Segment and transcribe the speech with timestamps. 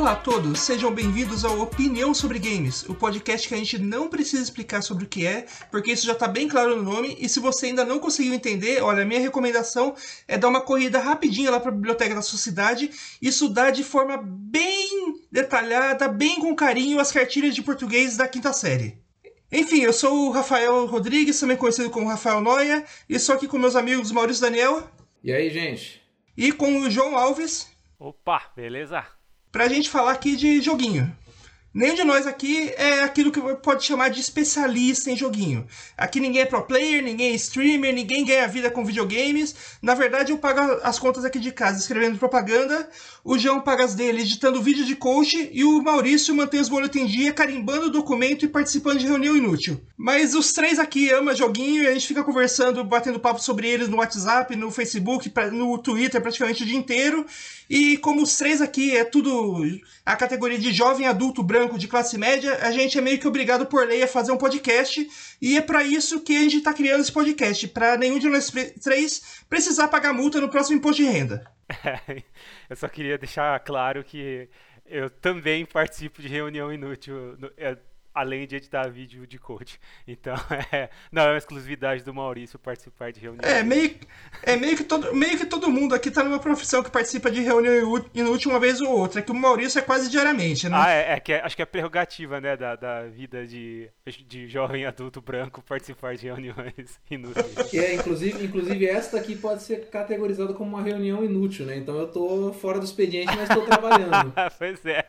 [0.00, 4.08] Olá a todos, sejam bem-vindos ao Opinião sobre Games, o podcast que a gente não
[4.08, 7.28] precisa explicar sobre o que é, porque isso já está bem claro no nome, e
[7.28, 9.94] se você ainda não conseguiu entender, olha, a minha recomendação
[10.26, 12.90] é dar uma corrida rapidinha lá para a biblioteca da sua cidade
[13.20, 18.54] e estudar de forma bem detalhada, bem com carinho, as cartilhas de português da quinta
[18.54, 18.96] série.
[19.52, 23.58] Enfim, eu sou o Rafael Rodrigues, também conhecido como Rafael Noia, e estou aqui com
[23.58, 24.82] meus amigos Maurício Daniel.
[25.22, 26.00] E aí, gente?
[26.34, 27.68] E com o João Alves.
[27.98, 29.19] Opa, beleza?
[29.50, 31.14] Pra gente falar aqui de joguinho.
[31.72, 35.64] Nenhum de nós aqui é aquilo que pode chamar de especialista em joguinho.
[35.96, 39.54] Aqui ninguém é pro player, ninguém é streamer, ninguém ganha vida com videogames.
[39.80, 42.90] Na verdade, eu pago as contas aqui de casa escrevendo propaganda,
[43.22, 47.02] o João paga as dele editando vídeo de coach e o Maurício mantém os boletim
[47.02, 49.80] em dia, carimbando o documento e participando de reunião inútil.
[49.96, 53.88] Mas os três aqui amam joguinho e a gente fica conversando, batendo papo sobre eles
[53.88, 57.24] no WhatsApp, no Facebook, no Twitter praticamente o dia inteiro.
[57.68, 59.62] E como os três aqui é tudo
[60.04, 63.66] a categoria de jovem adulto branco de classe média, a gente é meio que obrigado
[63.66, 65.08] por lei a fazer um podcast.
[65.40, 68.50] E é para isso que a gente está criando esse podcast, para nenhum de nós
[68.82, 71.44] três precisar pagar multa no próximo imposto de renda.
[72.68, 74.48] eu só queria deixar claro que
[74.86, 77.36] eu também participo de reunião inútil.
[77.56, 77.76] É,
[78.20, 79.78] além de editar vídeo de coach.
[80.06, 80.34] Então,
[80.72, 83.48] é, não é uma exclusividade do Maurício participar de reunião.
[83.48, 83.94] É, meio,
[84.42, 87.40] é meio, que todo, meio que todo mundo aqui tá numa profissão que participa de
[87.40, 90.76] reunião inútil uma vez ou outra, é que o Maurício é quase diariamente, né?
[90.78, 93.88] Ah, é, é que é, acho que é prerrogativa, né, da, da vida de,
[94.26, 97.72] de jovem adulto branco participar de reuniões inúteis.
[97.72, 101.76] É, inclusive, inclusive esta aqui pode ser categorizada como uma reunião inútil, né?
[101.76, 104.32] Então eu tô fora do expediente, mas tô trabalhando.
[104.58, 105.04] pois é.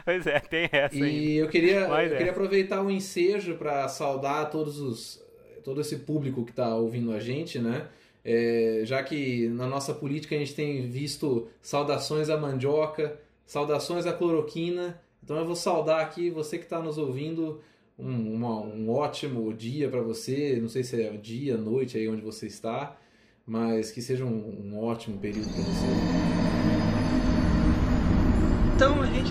[0.04, 1.36] Pois é, tem essa E aí.
[1.36, 2.08] eu queria, eu é.
[2.08, 5.22] queria aproveitar o ensejo para saudar todos os,
[5.62, 7.86] todo esse público que está ouvindo a gente, né?
[8.24, 14.12] É, já que na nossa política a gente tem visto saudações à mandioca, saudações à
[14.12, 15.00] cloroquina.
[15.22, 17.60] Então eu vou saudar aqui você que está nos ouvindo.
[17.98, 20.58] Um, uma, um ótimo dia para você.
[20.60, 22.96] Não sei se é dia, noite aí onde você está,
[23.46, 26.30] mas que seja um, um ótimo período para você.
[28.74, 29.30] Então a gente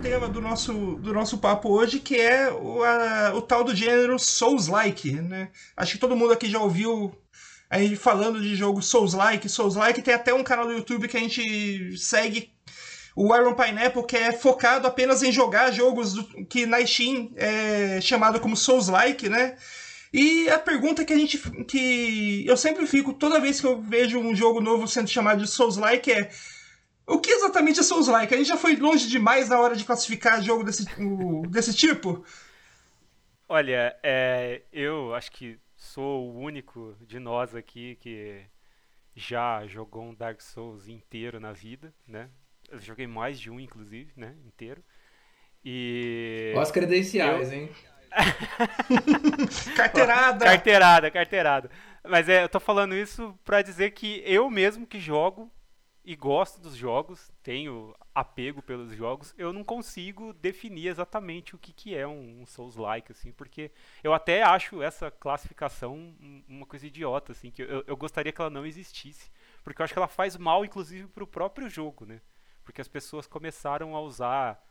[0.00, 4.18] tema do nosso, do nosso papo hoje, que é o, a, o tal do gênero
[4.18, 5.50] Souls-like, né?
[5.76, 7.12] Acho que todo mundo aqui já ouviu
[7.68, 9.48] a gente falando de jogo Souls-like.
[9.48, 12.52] Souls-like tem até um canal do YouTube que a gente segue,
[13.16, 18.00] o Iron Pineapple, que é focado apenas em jogar jogos do, que na Steam é
[18.00, 19.56] chamado como Souls-like, né?
[20.12, 24.18] E a pergunta que a gente que eu sempre fico toda vez que eu vejo
[24.18, 26.30] um jogo novo sendo chamado de Souls-like é
[27.08, 28.34] o que exatamente é Souls-like?
[28.34, 30.84] A gente já foi longe demais na hora de classificar jogo desse,
[31.48, 32.22] desse tipo?
[33.48, 38.42] Olha, é, eu acho que sou o único de nós aqui que
[39.16, 42.28] já jogou um Dark Souls inteiro na vida, né?
[42.70, 44.36] Eu joguei mais de um, inclusive, né?
[44.46, 44.84] Inteiro.
[45.64, 46.52] E.
[46.54, 47.58] Olha as credenciais, eu...
[47.58, 47.70] hein?
[49.74, 50.44] carteirada!
[50.44, 51.70] carteirada, carteirada.
[52.06, 55.50] Mas é, eu tô falando isso pra dizer que eu mesmo que jogo
[56.08, 61.70] e gosto dos jogos, tenho apego pelos jogos, eu não consigo definir exatamente o que,
[61.70, 63.70] que é um, um Souls-like, assim, porque
[64.02, 66.16] eu até acho essa classificação
[66.48, 69.30] uma coisa idiota, assim, que eu, eu gostaria que ela não existisse,
[69.62, 72.22] porque eu acho que ela faz mal, inclusive, para o próprio jogo, né?
[72.64, 74.66] Porque as pessoas começaram a usar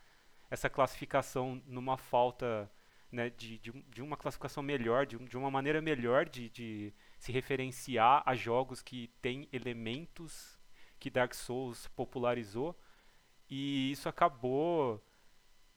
[0.49, 2.67] essa classificação numa falta
[3.11, 7.31] né, de, de, de, uma classificação melhor, de, de uma maneira melhor de, de se
[7.31, 10.56] referenciar a jogos que têm elementos
[10.99, 12.77] que Dark Souls popularizou
[13.49, 15.01] e isso acabou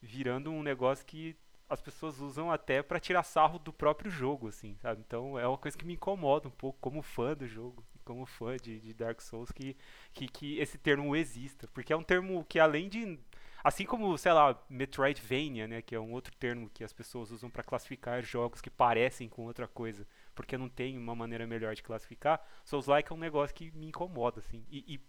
[0.01, 1.35] virando um negócio que
[1.69, 5.01] as pessoas usam até para tirar sarro do próprio jogo, assim, sabe?
[5.05, 8.57] Então é uma coisa que me incomoda um pouco como fã do jogo, como fã
[8.57, 9.77] de, de Dark Souls, que,
[10.13, 13.19] que, que esse termo exista, porque é um termo que além de
[13.63, 17.49] Assim como, sei lá, Metroidvania, né, que é um outro termo que as pessoas usam
[17.49, 21.83] para classificar jogos que parecem com outra coisa, porque não tem uma maneira melhor de
[21.83, 24.65] classificar, Souls-like é um negócio que me incomoda, assim.
[24.69, 24.99] E, e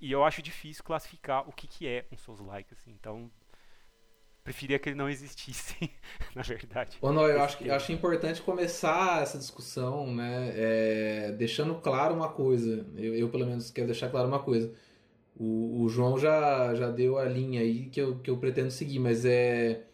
[0.00, 2.90] e eu acho difícil classificar o que, que é um Souls-like, assim.
[2.90, 3.30] Então,
[4.44, 5.90] preferia que ele não existisse,
[6.34, 6.98] na verdade.
[7.00, 10.52] Ô, não, eu acho, que, eu acho importante começar essa discussão, né?
[10.54, 12.86] É, deixando claro uma coisa.
[12.94, 14.72] Eu, eu, pelo menos, quero deixar claro uma coisa.
[15.34, 18.98] O, o João já, já deu a linha aí que eu, que eu pretendo seguir,
[18.98, 19.85] mas é.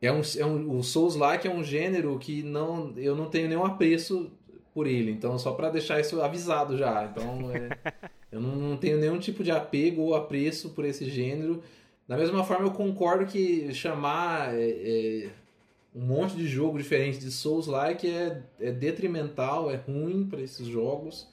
[0.00, 3.64] É um, é um, o Souls-like é um gênero que não, eu não tenho nenhum
[3.64, 4.30] apreço
[4.74, 5.10] por ele.
[5.10, 7.04] Então, só para deixar isso avisado já.
[7.06, 7.70] Então, é,
[8.30, 11.62] eu não, não, tenho nenhum tipo de apego ou apreço por esse gênero.
[12.06, 15.30] Da mesma forma, eu concordo que chamar é, é,
[15.94, 21.26] um monte de jogo diferente de Souls-like é, é detrimental, é ruim para esses jogos.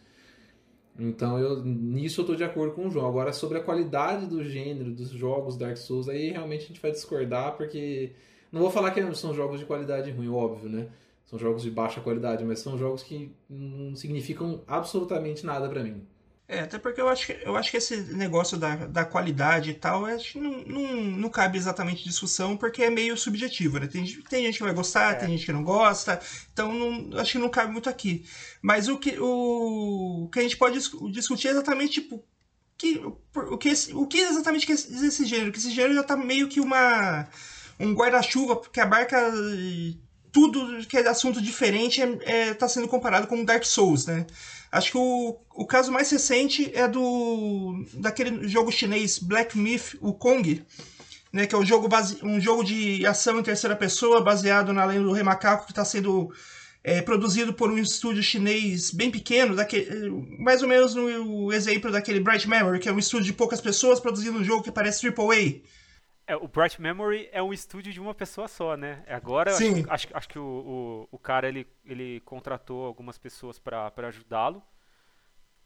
[0.98, 3.08] Então eu nisso eu tô de acordo com o João.
[3.08, 6.92] Agora sobre a qualidade do gênero dos jogos Dark Souls, aí realmente a gente vai
[6.92, 8.12] discordar porque
[8.54, 10.88] não vou falar que são jogos de qualidade ruim, óbvio, né?
[11.26, 16.06] São jogos de baixa qualidade, mas são jogos que não significam absolutamente nada para mim.
[16.48, 19.74] É, até porque eu acho que, eu acho que esse negócio da, da qualidade e
[19.74, 23.88] tal, acho que não, não, não cabe exatamente discussão, porque é meio subjetivo, né?
[23.88, 25.16] Tem, tem gente que vai gostar, é.
[25.16, 26.22] tem gente que não gosta,
[26.52, 28.24] então não, acho que não cabe muito aqui.
[28.62, 30.78] Mas o que, o, o que a gente pode
[31.12, 32.24] discutir é exatamente, tipo,
[32.78, 33.02] que,
[33.36, 35.52] o, que, o que exatamente que esse gênero?
[35.52, 37.28] Que esse gênero já tá meio que uma
[37.80, 39.32] um guarda-chuva que abarca
[40.32, 44.26] tudo que é assunto diferente está é, tá sendo comparado com Dark Souls, né?
[44.72, 50.12] Acho que o, o caso mais recente é do daquele jogo chinês Black Myth, o
[50.14, 50.64] Kong,
[51.32, 51.46] né?
[51.46, 55.04] Que é um jogo, base, um jogo de ação em terceira pessoa baseado na lenda
[55.04, 56.34] do Rei Macaco que está sendo
[56.84, 60.10] é, produzido por um estúdio chinês bem pequeno, daquele,
[60.40, 64.00] mais ou menos no exemplo daquele Bright Memory, que é um estúdio de poucas pessoas
[64.00, 65.62] produzindo um jogo que parece AAA.
[66.26, 69.04] É, o Bright Memory é um estúdio de uma pessoa só, né?
[69.08, 69.52] Agora.
[69.54, 74.64] Acho, acho, acho que o, o, o, cara ele, ele contratou algumas pessoas para ajudá-lo,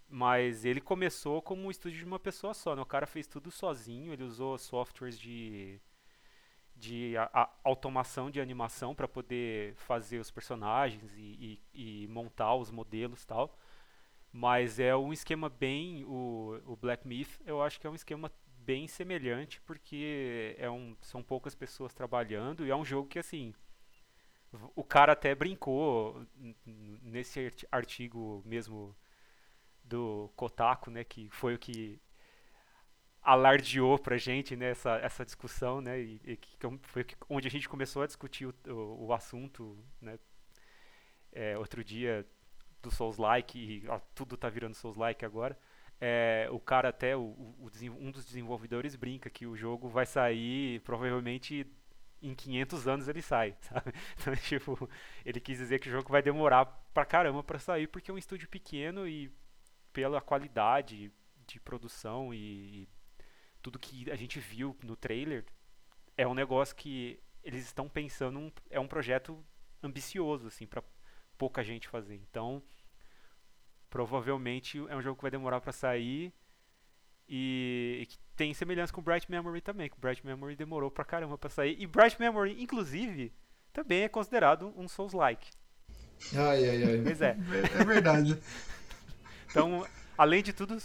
[0.09, 2.81] mas ele começou como um estúdio de uma pessoa só, né?
[2.81, 5.79] O cara fez tudo sozinho, ele usou softwares de,
[6.75, 12.55] de a, a automação de animação para poder fazer os personagens e, e, e montar
[12.55, 13.55] os modelos e tal.
[14.31, 16.03] Mas é um esquema bem.
[16.05, 18.31] O, o Black Myth, eu acho que é um esquema
[18.67, 23.53] bem semelhante, porque é um, são poucas pessoas trabalhando e é um jogo que, assim,
[24.75, 26.27] o cara até brincou
[27.01, 28.93] nesse artigo mesmo
[29.85, 31.97] do Kotaku, né, que foi o que
[33.21, 38.01] alardeou pra gente né, essa discussão, né, e, e que foi onde a gente começou
[38.01, 40.19] a discutir o, o, o assunto, né,
[41.31, 42.27] é, outro dia
[42.81, 45.57] do Souls-like e ó, tudo tá virando Souls-like agora.
[45.99, 50.79] É, o cara até, o, o, um dos desenvolvedores brinca que o jogo vai sair
[50.81, 51.65] provavelmente
[52.21, 53.91] em 500 anos ele sai, sabe?
[54.19, 54.89] Então, tipo,
[55.25, 58.17] ele quis dizer que o jogo vai demorar pra caramba pra sair porque é um
[58.17, 59.31] estúdio pequeno e
[59.91, 61.11] pela qualidade
[61.47, 62.89] de produção e, e
[63.61, 65.45] tudo que a gente viu no trailer,
[66.15, 69.43] é um negócio que eles estão pensando, um, é um projeto
[69.81, 70.83] ambicioso, assim, para
[71.37, 72.15] pouca gente fazer.
[72.15, 72.61] Então,
[73.89, 76.33] provavelmente é um jogo que vai demorar para sair
[77.27, 81.37] e, e, que tem semelhança com Bright Memory também, que Bright Memory demorou pra caramba
[81.37, 81.75] pra sair.
[81.79, 83.33] E Bright Memory, inclusive,
[83.73, 85.49] também é considerado um Souls-like.
[86.33, 87.01] Ai, ai, ai.
[87.03, 87.37] Pois é.
[87.79, 88.37] É verdade.
[89.49, 89.85] então,
[90.17, 90.77] além de tudo,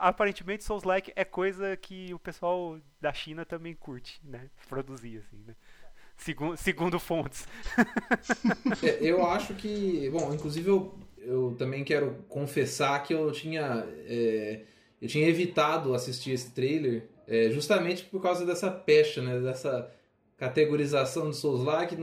[0.00, 4.48] aparentemente Souls-like é coisa que o pessoal da China também curte, né?
[4.68, 5.56] Produzir, assim, né?
[6.16, 7.46] Segundo, segundo fontes.
[8.82, 10.98] É, eu acho que, bom, inclusive eu
[11.28, 14.60] eu também quero confessar que eu tinha, é,
[15.00, 19.38] eu tinha evitado assistir esse trailer é, justamente por causa dessa pecha, né?
[19.38, 19.90] Dessa
[20.38, 21.96] categorização de Souls-like.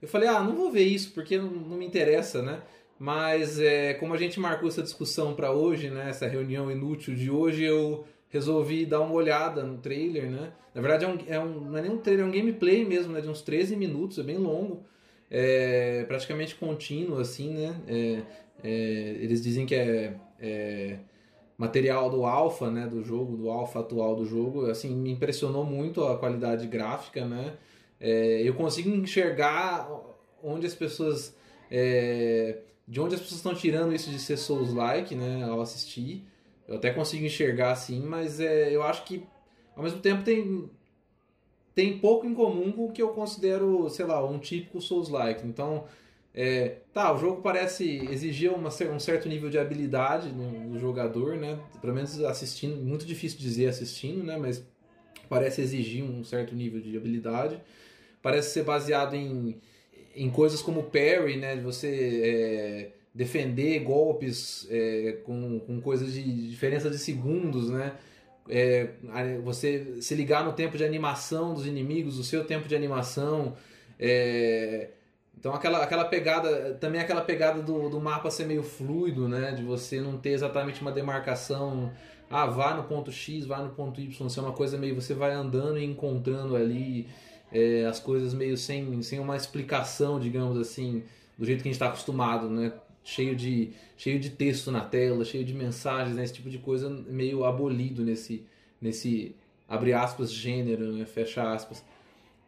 [0.00, 2.62] Eu falei, ah, não vou ver isso porque não, não me interessa, né?
[2.98, 6.08] Mas é, como a gente marcou essa discussão para hoje, né?
[6.08, 10.52] Essa reunião inútil de hoje, eu resolvi dar uma olhada no trailer, né?
[10.72, 13.12] Na verdade, é um, é um, não é nem um trailer, é um gameplay mesmo,
[13.12, 13.20] né?
[13.20, 14.84] De uns 13 minutos, é bem longo.
[15.30, 17.80] É, praticamente contínuo, assim, né?
[17.86, 18.22] É,
[18.62, 20.98] é, eles dizem que é, é
[21.56, 24.66] material do alfa, né, do jogo, do alfa atual do jogo.
[24.66, 27.54] Assim, me impressionou muito a qualidade gráfica, né?
[28.00, 29.90] É, eu consigo enxergar
[30.42, 31.36] onde as pessoas
[31.70, 36.24] é, de onde as pessoas estão tirando isso de ser Souls-like, né, ao assistir.
[36.66, 39.26] Eu até consigo enxergar assim, mas é, eu acho que
[39.76, 40.70] ao mesmo tempo tem
[41.74, 45.46] tem pouco em comum com o que eu considero, sei lá, um típico Souls-like.
[45.46, 45.84] Então,
[46.40, 51.36] é, tá, o jogo parece exigir uma, um certo nível de habilidade no, no, jogador,
[51.36, 51.58] né?
[51.80, 54.36] Pelo menos assistindo, muito difícil dizer assistindo, né?
[54.36, 54.64] Mas
[55.28, 57.60] parece exigir um certo nível de habilidade.
[58.22, 59.60] Parece ser baseado em,
[60.14, 61.56] em coisas como parry, né?
[61.56, 67.94] De você é, defender golpes é, com, com coisas de diferença de segundos, né?
[68.48, 68.90] É,
[69.42, 73.56] você se ligar no tempo de animação dos inimigos, o seu tempo de animação.
[73.98, 74.90] É,
[75.38, 79.52] então aquela, aquela pegada, também aquela pegada do, do mapa ser meio fluido, né?
[79.52, 81.92] De você não ter exatamente uma demarcação,
[82.28, 85.32] ah, vá no ponto X, vá no ponto Y, ser uma coisa meio, você vai
[85.32, 87.06] andando e encontrando ali
[87.52, 91.04] é, as coisas meio sem, sem uma explicação, digamos assim,
[91.38, 92.72] do jeito que a gente está acostumado, né?
[93.04, 96.24] Cheio de, cheio de texto na tela, cheio de mensagens, né?
[96.24, 98.44] Esse tipo de coisa meio abolido nesse,
[98.80, 99.36] nesse
[99.68, 101.06] abre aspas, gênero, né?
[101.06, 101.84] fecha aspas.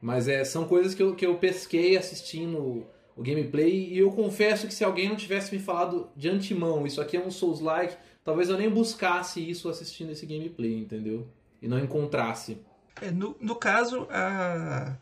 [0.00, 4.66] Mas é, são coisas que eu, que eu pesquei assistindo o gameplay e eu confesso
[4.66, 8.48] que se alguém não tivesse me falado de antemão, isso aqui é um Souls-like, talvez
[8.48, 11.28] eu nem buscasse isso assistindo esse gameplay, entendeu?
[11.60, 12.58] E não encontrasse.
[13.00, 14.96] É, no, no caso, a,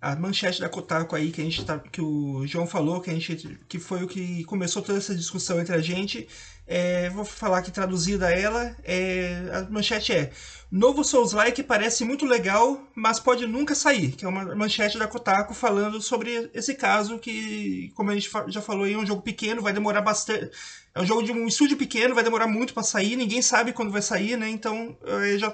[0.00, 3.12] a manchete da Kotaku aí que a gente tá, que o João falou, que a
[3.14, 6.26] gente que foi o que começou toda essa discussão entre a gente,
[6.72, 10.30] é, vou falar aqui traduzida ela, é, a manchete é
[10.70, 15.52] Novo Souls-like parece muito legal, mas pode nunca sair, que é uma manchete da Kotaku
[15.52, 19.72] falando sobre esse caso que, como a gente já falou, é um jogo pequeno, vai
[19.72, 20.48] demorar bastante,
[20.94, 23.90] é um jogo de um estúdio pequeno, vai demorar muito para sair, ninguém sabe quando
[23.90, 24.48] vai sair, né?
[24.48, 25.52] Então é, já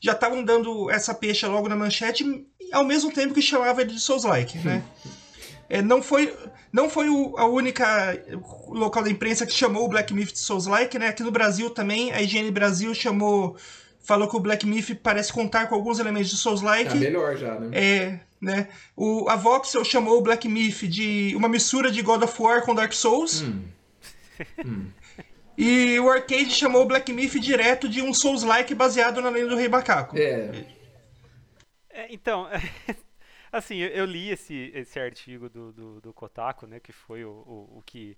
[0.00, 2.24] já estavam dando essa peixe logo na manchete,
[2.72, 4.82] ao mesmo tempo que chamava ele de Souls-like, né?
[5.68, 6.34] É, não foi,
[6.72, 8.18] não foi o, a única
[8.68, 11.08] local da imprensa que chamou o Black Myth de Souls-like, né?
[11.08, 13.56] Aqui no Brasil também, a Higiene Brasil chamou,
[14.00, 16.90] falou que o Black Myth parece contar com alguns elementos de Souls-like.
[16.90, 17.70] É melhor já, né?
[17.72, 18.68] É, né?
[18.96, 22.74] O, a Voxel chamou o Black Myth de uma mistura de God of War com
[22.74, 23.42] Dark Souls.
[23.42, 23.62] Hum.
[24.64, 24.86] hum.
[25.58, 29.56] E o Arcade chamou o Black Myth direto de um Souls-like baseado na lenda do
[29.56, 30.16] Rei Macaco.
[30.16, 30.64] É.
[31.90, 32.48] é então,
[33.50, 37.30] Assim, eu, eu, li esse, esse artigo do, do, do, Kotaku, né, que foi o,
[37.30, 38.16] o, o, que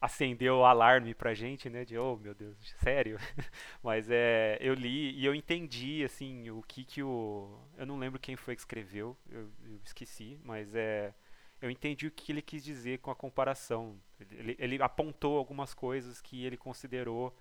[0.00, 3.18] acendeu o alarme pra gente, né, de, oh, meu Deus, sério?
[3.82, 7.58] Mas é, eu li e eu entendi, assim, o que que o...
[7.76, 11.14] Eu não lembro quem foi que escreveu, eu, eu esqueci, mas é...
[11.60, 13.98] Eu entendi o que ele quis dizer com a comparação.
[14.32, 17.34] Ele, ele apontou algumas coisas que ele considerou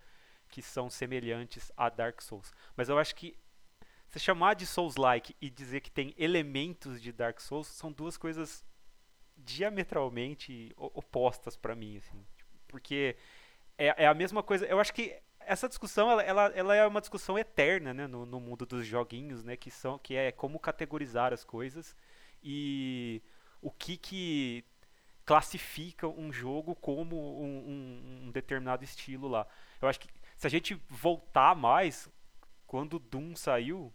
[0.48, 2.54] que são semelhantes a Dark Souls.
[2.78, 3.36] Mas eu acho que
[4.14, 8.64] você chamar de Souls-like e dizer que tem elementos de Dark Souls são duas coisas
[9.36, 12.24] diametralmente opostas para mim, assim.
[12.68, 13.18] Porque
[13.76, 14.68] é, é, a mesma coisa.
[14.68, 18.40] Eu acho que essa discussão ela, ela, ela é uma discussão eterna né, no, no,
[18.40, 21.96] mundo dos joguinhos, né, que, são, que é como categorizar as coisas
[22.44, 23.20] e
[23.64, 24.64] o que, que
[25.26, 29.48] classifica um jogo como um, um, um determinado estilo lá.
[29.82, 32.08] Eu acho que se a gente voltar mais,
[32.68, 33.92] quando Doom saiu,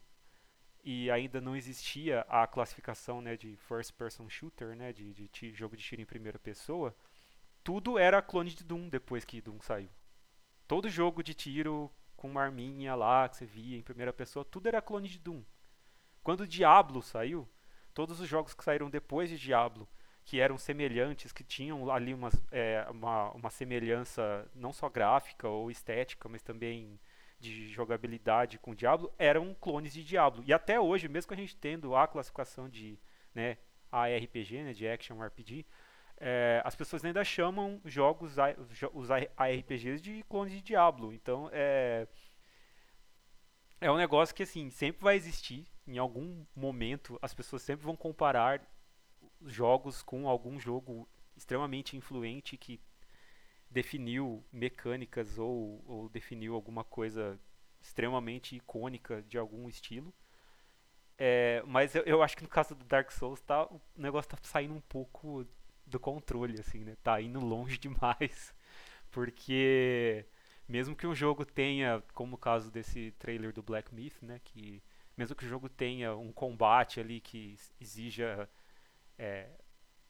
[0.84, 5.76] e ainda não existia a classificação né, de first person shooter, né, de, de jogo
[5.76, 6.94] de tiro em primeira pessoa,
[7.62, 9.90] tudo era clone de Doom depois que Doom saiu.
[10.66, 14.66] Todo jogo de tiro com uma arminha lá que você via em primeira pessoa, tudo
[14.66, 15.42] era clone de Doom.
[16.22, 17.48] Quando Diablo saiu,
[17.94, 19.88] todos os jogos que saíram depois de Diablo,
[20.24, 25.70] que eram semelhantes, que tinham ali uma, é, uma, uma semelhança não só gráfica ou
[25.70, 27.00] estética, mas também
[27.38, 30.42] de jogabilidade com Diablo eram clones de Diablo.
[30.46, 32.98] E até hoje, mesmo com a gente tendo a classificação de
[33.34, 33.58] né,
[33.92, 35.64] ARPG, né, de Action RPG,
[36.20, 38.34] é, as pessoas ainda chamam jogos,
[38.92, 41.12] os ARPGs de clones de Diablo.
[41.12, 42.08] Então, é,
[43.80, 45.66] é um negócio que assim sempre vai existir.
[45.86, 48.60] Em algum momento, as pessoas sempre vão comparar
[49.46, 52.80] jogos com algum jogo extremamente influente que
[53.70, 57.38] definiu mecânicas ou, ou definiu alguma coisa
[57.80, 60.12] extremamente icônica de algum estilo.
[61.18, 64.38] É, mas eu, eu, acho que no caso do Dark Souls tá, o negócio tá
[64.42, 65.46] saindo um pouco
[65.86, 66.96] do controle, assim, né?
[67.02, 68.54] Tá indo longe demais.
[69.10, 70.24] Porque
[70.68, 74.40] mesmo que um jogo tenha, como o caso desse trailer do Black Myth, né?
[74.44, 74.82] Que
[75.16, 78.48] mesmo que o jogo tenha um combate ali que exija
[79.18, 79.48] é,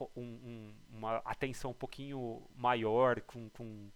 [0.01, 3.91] um, um, uma atenção um pouquinho maior, com, com,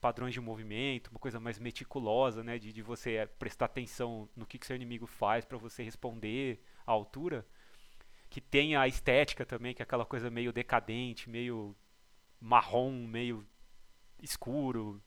[0.00, 4.46] padrões de movimento, uma coisa mais meticulosa, né, de, de você eh, prestar atenção no
[4.46, 7.46] que, que seu inimigo faz para você responder à altura,
[8.30, 11.74] que tenha a estética também, que é aquela coisa meio decadente, meio
[12.40, 13.46] marrom, meio
[14.22, 15.02] escuro,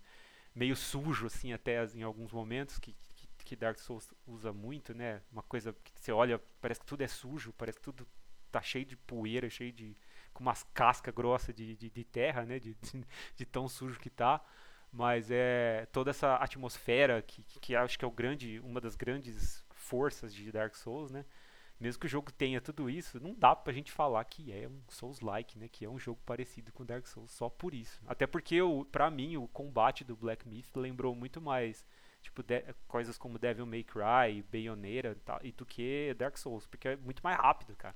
[0.53, 5.22] meio sujo, assim, até em alguns momentos, que, que, que Dark Souls usa muito, né,
[5.31, 8.05] uma coisa que você olha, parece que tudo é sujo, parece que tudo
[8.51, 9.96] tá cheio de poeira, cheio de
[10.33, 12.59] com umas cascas grossas de, de, de terra, né?
[12.61, 12.75] De,
[13.35, 14.41] de, tão sujo que tá.
[14.91, 19.63] Mas é toda essa atmosfera que, que acho que é o grande, uma das grandes
[19.73, 21.25] forças de Dark Souls, né?
[21.79, 24.81] Mesmo que o jogo tenha tudo isso, não dá pra gente falar que é um
[24.88, 25.67] Souls-like, né?
[25.67, 28.00] Que é um jogo parecido com Dark Souls só por isso.
[28.05, 31.83] Até porque, o, pra mim, o combate do Black Myth lembrou muito mais
[32.21, 36.67] tipo de, coisas como Devil May Cry, Bayonetta e, tal, e do que Dark Souls,
[36.67, 37.95] porque é muito mais rápido, cara.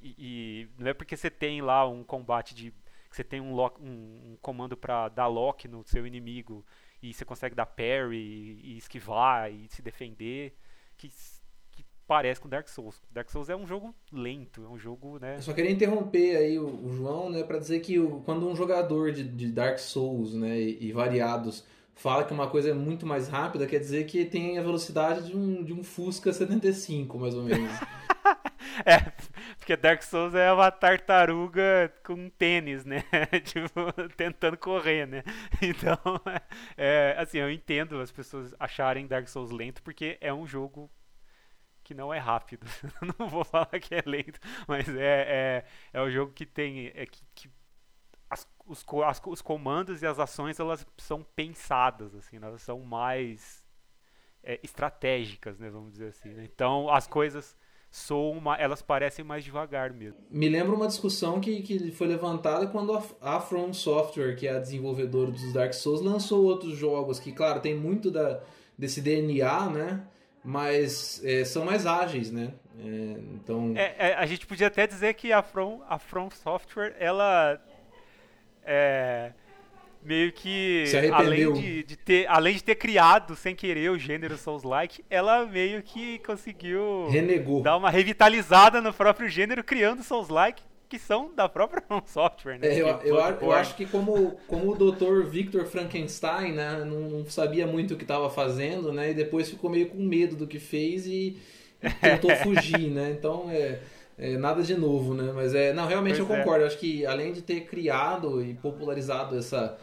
[0.00, 2.70] E, e, não é porque você tem lá um combate de.
[3.10, 6.64] que você tem um, lock, um, um comando para dar lock no seu inimigo
[7.02, 10.56] e você consegue dar parry e, e esquivar e se defender
[10.96, 13.02] que, que, parece com Dark Souls.
[13.10, 15.36] Dark Souls é um jogo lento, é um jogo, né?
[15.36, 18.54] Eu só queria interromper aí o, o João, né, para dizer que o, quando um
[18.54, 21.64] jogador de, de Dark Souls, né, e, e variados
[21.96, 25.36] fala que uma coisa é muito mais rápida, quer dizer que tem a velocidade de
[25.36, 27.72] um, de um Fusca 75, mais ou menos.
[28.84, 29.12] é,
[29.66, 33.02] Porque Dark Souls é uma tartaruga com tênis, né?
[33.42, 35.24] tipo, tentando correr, né?
[35.60, 35.98] Então,
[36.76, 40.88] é, assim, eu entendo as pessoas acharem Dark Souls lento, porque é um jogo
[41.82, 42.64] que não é rápido.
[43.18, 46.92] não vou falar que é lento, mas é, é, é um jogo que tem.
[46.94, 47.50] É, que, que
[48.30, 53.66] as, os, as, os comandos e as ações elas são pensadas, assim, elas são mais
[54.44, 56.34] é, estratégicas, né, vamos dizer assim.
[56.34, 56.44] Né?
[56.44, 57.56] Então as coisas
[57.96, 60.18] soam, elas parecem mais devagar mesmo.
[60.30, 64.56] Me lembra uma discussão que, que foi levantada quando a, a From Software, que é
[64.56, 68.40] a desenvolvedora dos Dark Souls, lançou outros jogos que, claro, tem muito da,
[68.78, 70.06] desse DNA, né?
[70.46, 72.52] mas é, são mais ágeis, né?
[72.78, 76.94] É, então é, é, a gente podia até dizer que a From, a From Software
[77.00, 77.60] ela
[78.64, 79.32] é,
[80.06, 85.04] meio que além de, de, ter além de ter criado sem querer o gênero Souls-like,
[85.10, 87.62] ela meio que conseguiu Renegou.
[87.62, 92.68] dar uma revitalizada no próprio gênero criando Souls-like que são da própria Software, né?
[92.68, 95.28] É, eu, eu, eu, acho que como, como o Dr.
[95.28, 99.88] Victor Frankenstein, né, não, sabia muito o que estava fazendo, né, e depois ficou meio
[99.88, 101.36] com medo do que fez e,
[101.82, 103.10] e tentou fugir, né?
[103.10, 103.80] Então é,
[104.18, 105.32] é, nada de novo, né?
[105.34, 106.38] Mas é, não, realmente pois eu é.
[106.38, 106.64] concordo.
[106.64, 106.66] É.
[106.66, 109.76] Acho que além de ter criado e popularizado essa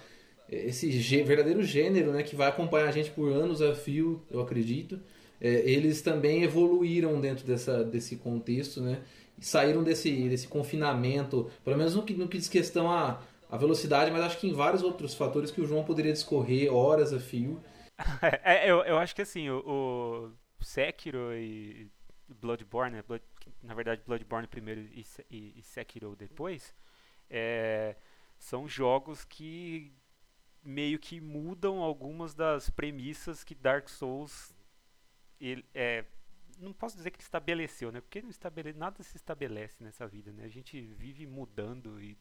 [0.50, 0.90] esse
[1.24, 5.00] verdadeiro gênero, né, que vai acompanhar a gente por anos a fio, eu acredito,
[5.40, 9.02] é, eles também evoluíram dentro dessa, desse contexto, né?
[9.40, 14.12] saíram desse, desse confinamento, pelo menos no que, no que diz questão a, a velocidade,
[14.12, 17.62] mas acho que em vários outros fatores que o João poderia discorrer horas a fio.
[18.44, 21.90] É, eu, eu acho que assim, o, o Sekiro e
[22.28, 23.24] Bloodborne, né, Blood,
[23.62, 26.74] na verdade Bloodborne primeiro e, e, e Sekiro depois,
[27.30, 27.96] é,
[28.38, 29.94] são jogos que
[30.64, 34.56] meio que mudam algumas das premissas que Dark Souls
[35.40, 36.06] ele, é,
[36.60, 38.02] não posso dizer que ele estabeleceu, né?
[38.02, 40.46] Porque não estabele, nada se estabelece nessa vida, né?
[40.46, 42.18] A gente vive mudando e,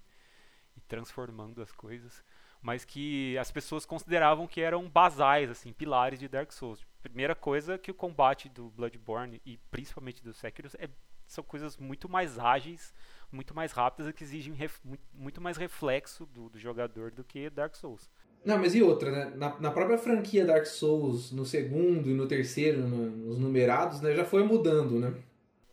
[0.77, 2.25] e, transformando as coisas,
[2.61, 6.85] mas que as pessoas consideravam que eram basais, assim, pilares de Dark Souls.
[7.03, 10.89] Primeira coisa que o combate do Bloodborne e principalmente do Sekiro é,
[11.27, 12.95] são coisas muito mais ágeis,
[13.31, 14.79] muito mais rápidas e que exigem ref,
[15.13, 18.11] muito, mais reflexo do, do jogador do que Dark Souls.
[18.45, 19.33] Não, mas e outra, né?
[19.37, 24.15] Na, na, própria franquia Dark Souls, no segundo e no terceiro, no, nos numerados, né?
[24.15, 25.15] Já foi mudando, né?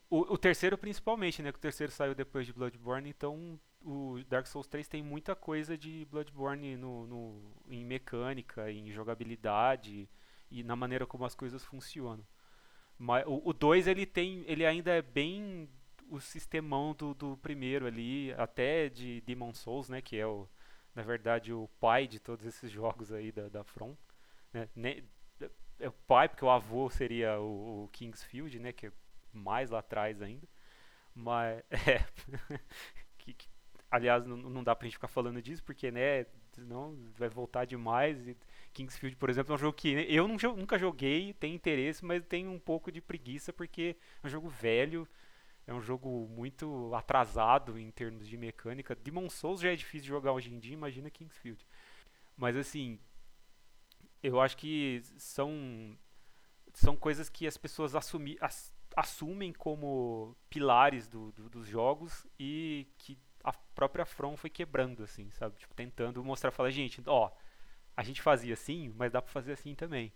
[0.10, 1.52] O, o, terceiro principalmente, né?
[1.52, 5.78] Que o terceiro saiu depois de Bloodborne, então o Dark Souls 3 tem muita coisa
[5.78, 10.10] de Bloodborne no, no, em mecânica, em jogabilidade
[10.52, 12.26] e na maneira como as coisas funcionam.
[12.98, 14.44] Mas o 2 ele tem.
[14.46, 15.70] ele ainda é bem
[16.10, 20.02] o sistemão do, do primeiro ali, até de Demon Souls, né?
[20.02, 20.48] Que é o
[21.00, 23.96] na verdade, o pai de todos esses jogos aí da, da From.
[24.76, 25.02] Né?
[25.80, 28.74] É o pai, porque o avô seria o, o Kingsfield, né?
[28.74, 28.92] Que é
[29.32, 30.46] mais lá atrás ainda.
[31.16, 32.06] Mas, é,
[33.18, 33.48] que, que,
[33.90, 36.26] aliás, não, não dá pra gente ficar falando disso, porque, né,
[36.58, 38.28] não vai voltar demais.
[38.28, 38.36] E
[38.74, 42.60] Kingsfield, por exemplo, é um jogo que eu nunca joguei, tenho interesse, mas tenho um
[42.60, 45.08] pouco de preguiça, porque é um jogo velho,
[45.70, 48.96] é um jogo muito atrasado em termos de mecânica.
[48.96, 51.64] Demon Souls já é difícil de jogar hoje em dia, imagina Kingsfield.
[52.36, 53.00] Mas assim,
[54.24, 55.96] eu acho que são
[56.74, 62.88] são coisas que as pessoas assumi, as, assumem como pilares do, do, dos jogos e
[62.98, 65.56] que a própria From foi quebrando, assim, sabe?
[65.58, 67.32] Tipo, tentando mostrar, falar, gente, ó,
[67.96, 70.12] a gente fazia assim, mas dá pra fazer assim também.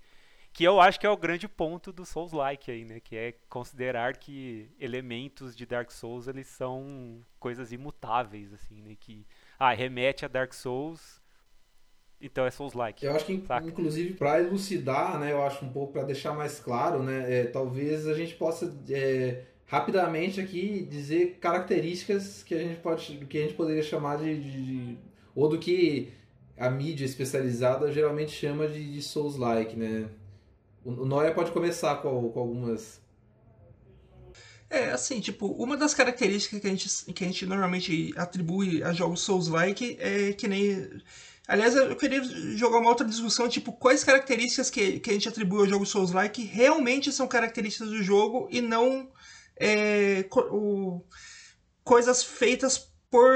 [0.54, 3.00] Que eu acho que é o grande ponto do Souls-like aí, né?
[3.00, 8.96] Que é considerar que elementos de Dark Souls, eles são coisas imutáveis, assim, né?
[9.00, 9.26] Que,
[9.58, 11.20] ah, remete a Dark Souls,
[12.22, 13.04] então é Souls-like.
[13.04, 13.68] Eu acho que, saca?
[13.68, 15.32] inclusive, para elucidar, né?
[15.32, 17.40] Eu acho um pouco, para deixar mais claro, né?
[17.40, 18.72] É, talvez a gente possa...
[18.92, 24.40] É, rapidamente aqui dizer características que a gente pode que a gente poderia chamar de,
[24.40, 24.98] de, de
[25.34, 26.14] ou do que
[26.56, 30.10] a mídia especializada geralmente chama de, de Souls-like, né?
[30.86, 33.02] O Noia pode começar com, com algumas.
[34.70, 38.92] É, assim, tipo, uma das características que a gente, que a gente normalmente atribui a
[38.92, 40.90] jogos Souls-like é que nem.
[41.48, 42.24] Aliás, eu queria
[42.56, 46.44] jogar uma outra discussão, tipo, quais características que, que a gente atribui ao jogo Souls-like
[46.44, 49.10] realmente são características do jogo e não
[49.60, 51.02] é, o,
[51.84, 53.32] coisas feitas por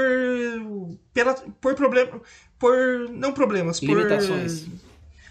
[1.12, 2.20] pela por problema
[2.58, 4.87] por não problemas limitações por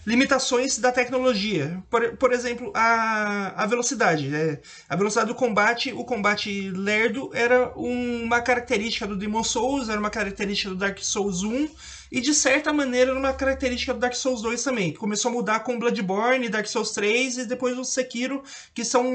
[0.08, 1.84] limitações da tecnologia.
[1.90, 4.30] Por, por exemplo, a, a velocidade.
[4.30, 4.60] Né?
[4.88, 10.10] A velocidade do combate, o combate lerdo era uma característica do Demon Souls, era uma
[10.10, 11.70] característica do Dark Souls 1,
[12.10, 15.60] e de certa maneira era uma característica do Dark Souls 2 também, começou a mudar
[15.60, 18.42] com Bloodborne, Dark Souls 3 e depois o Sekiro,
[18.74, 19.06] que são.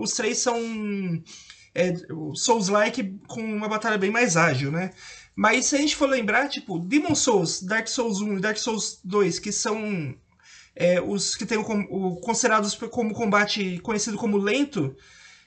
[0.00, 0.58] Os três são
[1.72, 1.94] é,
[2.34, 4.90] Souls-like com uma batalha bem mais ágil, né?
[5.36, 8.98] Mas se a gente for lembrar, tipo, Demon Souls, Dark Souls 1 e Dark Souls
[9.04, 10.12] 2, que são
[10.74, 14.96] é, os que têm o, o, considerados como combate conhecido como lento,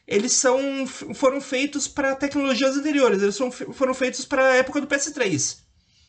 [0.08, 4.88] eles são, foram feitos para tecnologias anteriores, eles são, foram feitos para a época do
[4.88, 5.64] PS3.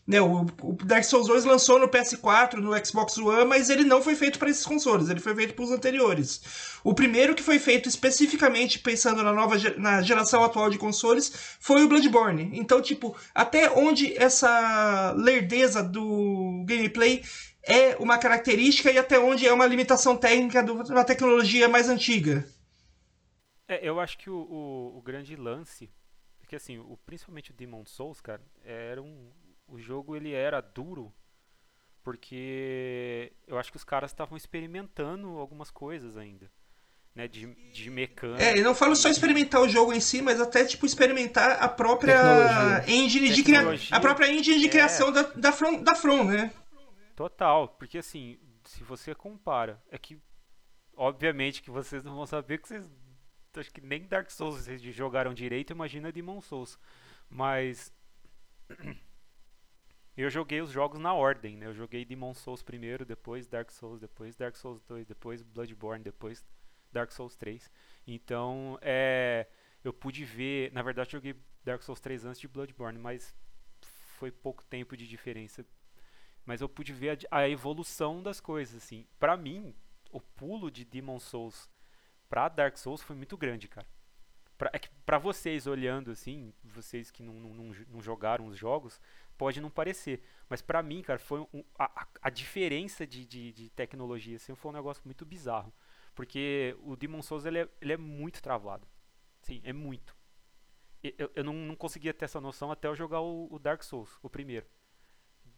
[0.06, 4.02] Né, o, o, Dark Souls 2 lançou no PS4, no Xbox One, mas ele não
[4.02, 6.42] foi feito para esses consoles, ele foi feito para os anteriores.
[6.82, 11.82] O primeiro que foi feito especificamente pensando na nova na geração atual de consoles foi
[11.82, 12.50] o Bloodborne.
[12.52, 17.22] Então, tipo, até onde essa lerdeza do gameplay
[17.66, 22.46] é uma característica e até onde é uma limitação técnica de uma tecnologia mais antiga.
[23.66, 25.90] É, eu acho que o, o, o grande lance,
[26.38, 29.30] porque assim, o, principalmente o Demon Souls, cara, era um,
[29.66, 31.12] o jogo ele era duro
[32.04, 36.50] porque eu acho que os caras estavam experimentando algumas coisas ainda.
[37.14, 38.42] Né, de, de mecânica.
[38.42, 41.68] É, eu não falo só experimentar o jogo em si, mas até tipo experimentar a
[41.68, 42.92] própria Tecnologia.
[42.92, 43.60] engine de cria...
[43.92, 44.68] a própria engine de é.
[44.68, 46.50] criação da, da, From, da From, né?
[47.14, 50.20] Total, porque assim, se você compara, é que
[50.96, 52.90] obviamente que vocês não vão saber que vocês
[53.60, 56.78] acho que nem Dark Souls vocês jogaram direito, imagina Demon Souls.
[57.28, 57.94] Mas
[60.16, 61.66] eu joguei os jogos na ordem, né?
[61.66, 66.44] Eu joguei Demon Souls primeiro, depois Dark Souls, depois Dark Souls 2, depois Bloodborne, depois
[66.92, 67.70] Dark Souls 3.
[68.06, 69.46] Então, é,
[69.82, 73.34] eu pude ver, na verdade eu joguei Dark Souls 3 antes de Bloodborne, mas
[73.80, 75.64] foi pouco tempo de diferença.
[76.44, 79.06] Mas eu pude ver a, a evolução das coisas, assim.
[79.18, 79.74] Para mim,
[80.10, 81.68] o pulo de Demon Souls
[82.28, 83.86] pra Dark Souls foi muito grande, cara.
[84.56, 84.88] Pra, é que
[85.20, 89.00] vocês olhando assim, vocês que não, não, não jogaram os jogos,
[89.36, 90.22] pode não parecer.
[90.48, 94.70] Mas para mim, cara, foi um, a, a, diferença de, de, de, tecnologia assim, foi
[94.70, 95.72] um negócio muito bizarro.
[96.14, 98.86] Porque o Demon Souls ele é, ele é muito travado.
[99.42, 100.16] Sim, é muito.
[101.02, 104.18] Eu, eu não, não conseguia ter essa noção até eu jogar o, o Dark Souls,
[104.22, 104.66] o primeiro.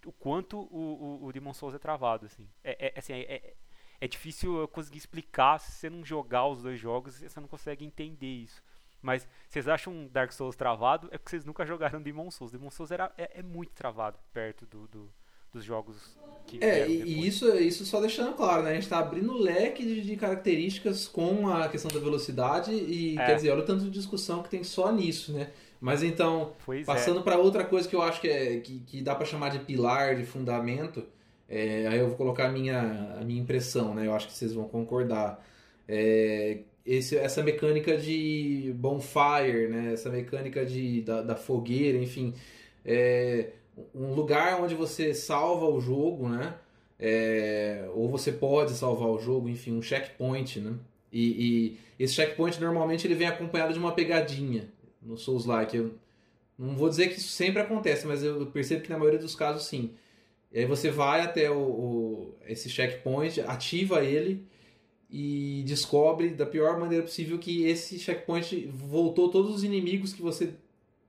[0.04, 2.48] O quanto o, o, o Demon Souls é travado, assim.
[2.62, 3.54] É, é assim, é, é,
[4.00, 7.84] é difícil eu conseguir explicar se você não jogar os dois jogos, você não consegue
[7.84, 8.62] entender isso.
[9.02, 11.08] Mas vocês acham Dark Souls travado?
[11.12, 12.52] É porque vocês nunca jogaram Demon Souls.
[12.52, 15.12] Demon Souls era, é, é muito travado perto do, do,
[15.52, 18.70] dos jogos que É, e isso, isso só deixando claro, né?
[18.70, 23.18] A gente está abrindo o leque de, de, características com a questão da velocidade e,
[23.18, 23.26] é.
[23.26, 25.50] quer dizer, olha o tanto de discussão que tem só nisso, né?
[25.80, 26.84] Mas então, pois é.
[26.84, 27.22] passando é.
[27.22, 30.16] para outra coisa que eu acho que, é, que, que dá para chamar de pilar,
[30.16, 31.04] de fundamento,
[31.48, 34.06] é, aí eu vou colocar a minha, a minha impressão, né?
[34.06, 35.44] Eu acho que vocês vão concordar.
[35.88, 39.92] É, esse, essa mecânica de bonfire, né?
[39.92, 42.34] Essa mecânica de, da, da fogueira, enfim.
[42.84, 43.50] É,
[43.94, 46.54] um lugar onde você salva o jogo, né?
[46.98, 50.74] É, ou você pode salvar o jogo, enfim, um checkpoint, né?
[51.12, 54.68] E, e, esse checkpoint normalmente ele vem acompanhado de uma pegadinha
[55.06, 55.76] no Souls-like.
[55.76, 55.94] Eu
[56.58, 59.66] não vou dizer que isso sempre acontece, mas eu percebo que na maioria dos casos
[59.66, 59.94] sim.
[60.52, 64.46] E aí você vai até o, o, esse checkpoint, ativa ele
[65.10, 70.54] e descobre da pior maneira possível que esse checkpoint voltou todos os inimigos que você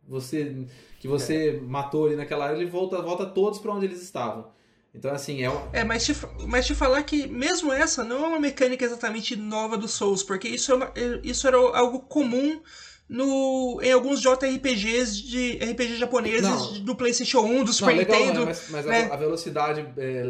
[0.07, 0.65] você
[0.99, 1.59] que você é.
[1.61, 4.55] matou ali naquela área, ele volta volta todos para onde eles estavam.
[4.93, 6.13] Então, assim, é É, mas te,
[6.47, 10.47] mas te falar que mesmo essa não é uma mecânica exatamente nova do Souls, porque
[10.47, 12.61] isso, é uma, isso era algo comum
[13.09, 16.79] no, em alguns JRPGs de RPG japoneses não.
[16.81, 18.45] do PlayStation 1, do Super não, legal, Nintendo.
[18.45, 19.07] Mas, mas né?
[19.09, 20.23] a, a, velocidade é,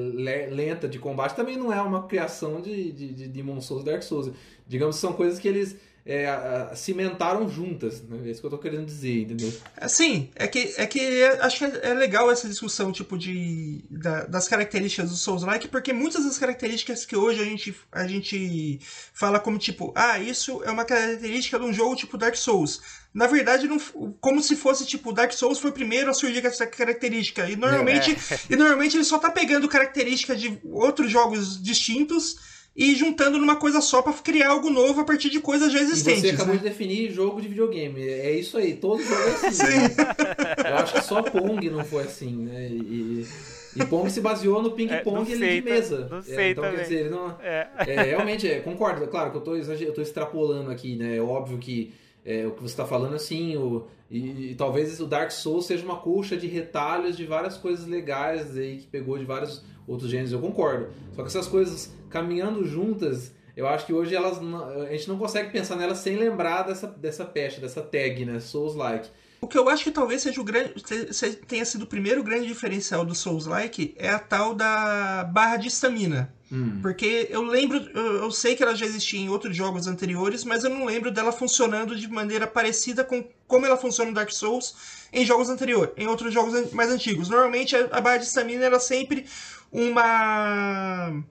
[0.49, 4.31] lenta de combate também não é uma criação de, de, de Demon Souls Dark Souls.
[4.67, 5.75] Digamos que são coisas que eles
[6.07, 8.01] é, cimentaram juntas.
[8.01, 8.21] Né?
[8.25, 9.53] É isso que eu tô querendo dizer, entendeu?
[9.89, 13.83] Sim, é que, é que é, acho que é, é, legal essa discussão tipo de,
[13.89, 18.79] da, das características do Souls-like, porque muitas das características que hoje a gente, a gente
[19.13, 22.79] fala como tipo, ah, isso é uma característica de um jogo tipo Dark Souls.
[23.13, 23.77] Na verdade, não,
[24.21, 27.49] como se fosse tipo, Dark Souls foi o primeiro a surgir com essa característica.
[27.49, 28.39] E normalmente, é.
[28.49, 33.81] e normalmente ele só tá pegando características de outros jogos distintos e juntando numa coisa
[33.81, 36.23] só para criar algo novo a partir de coisas já existentes.
[36.23, 36.59] E você acabou né?
[36.59, 38.07] de definir jogo de videogame.
[38.07, 39.63] É isso aí, todo jogo é assim.
[39.63, 39.95] Né?
[40.69, 42.69] Eu acho que só Pong não foi assim, né?
[42.69, 43.25] E,
[43.75, 46.07] e Pong se baseou no ping-pong é, de mesa.
[46.07, 46.77] Não é, sei então, também.
[46.77, 47.35] quer dizer, ele não.
[47.41, 47.67] É.
[47.79, 49.03] é realmente, é, concordo.
[49.03, 51.17] É claro que eu tô, eu tô extrapolando aqui, né?
[51.17, 51.91] É óbvio que
[52.27, 55.85] é, o que você está falando assim, o, e, e, talvez o Dark Souls seja
[55.85, 60.33] uma colcha de retalhos de várias coisas legais aí que pegou de vários outros gêneros,
[60.33, 60.89] eu concordo.
[61.15, 65.51] Só que essas coisas caminhando juntas, eu acho que hoje elas a gente não consegue
[65.51, 68.41] pensar nelas sem lembrar dessa, dessa peste, dessa tag, né?
[68.41, 69.09] Souls-like.
[69.39, 70.73] O que eu acho que talvez seja o grande,
[71.47, 76.33] tenha sido o primeiro grande diferencial do Souls-like é a tal da barra de estamina.
[76.51, 76.79] Hum.
[76.81, 80.69] Porque eu lembro, eu sei que ela já existia em outros jogos anteriores, mas eu
[80.69, 84.75] não lembro dela funcionando de maneira parecida com como ela funciona no Dark Souls
[85.11, 87.29] em jogos anteriores, em outros jogos mais antigos.
[87.29, 89.25] Normalmente a barra de stamina era sempre
[89.71, 91.23] uma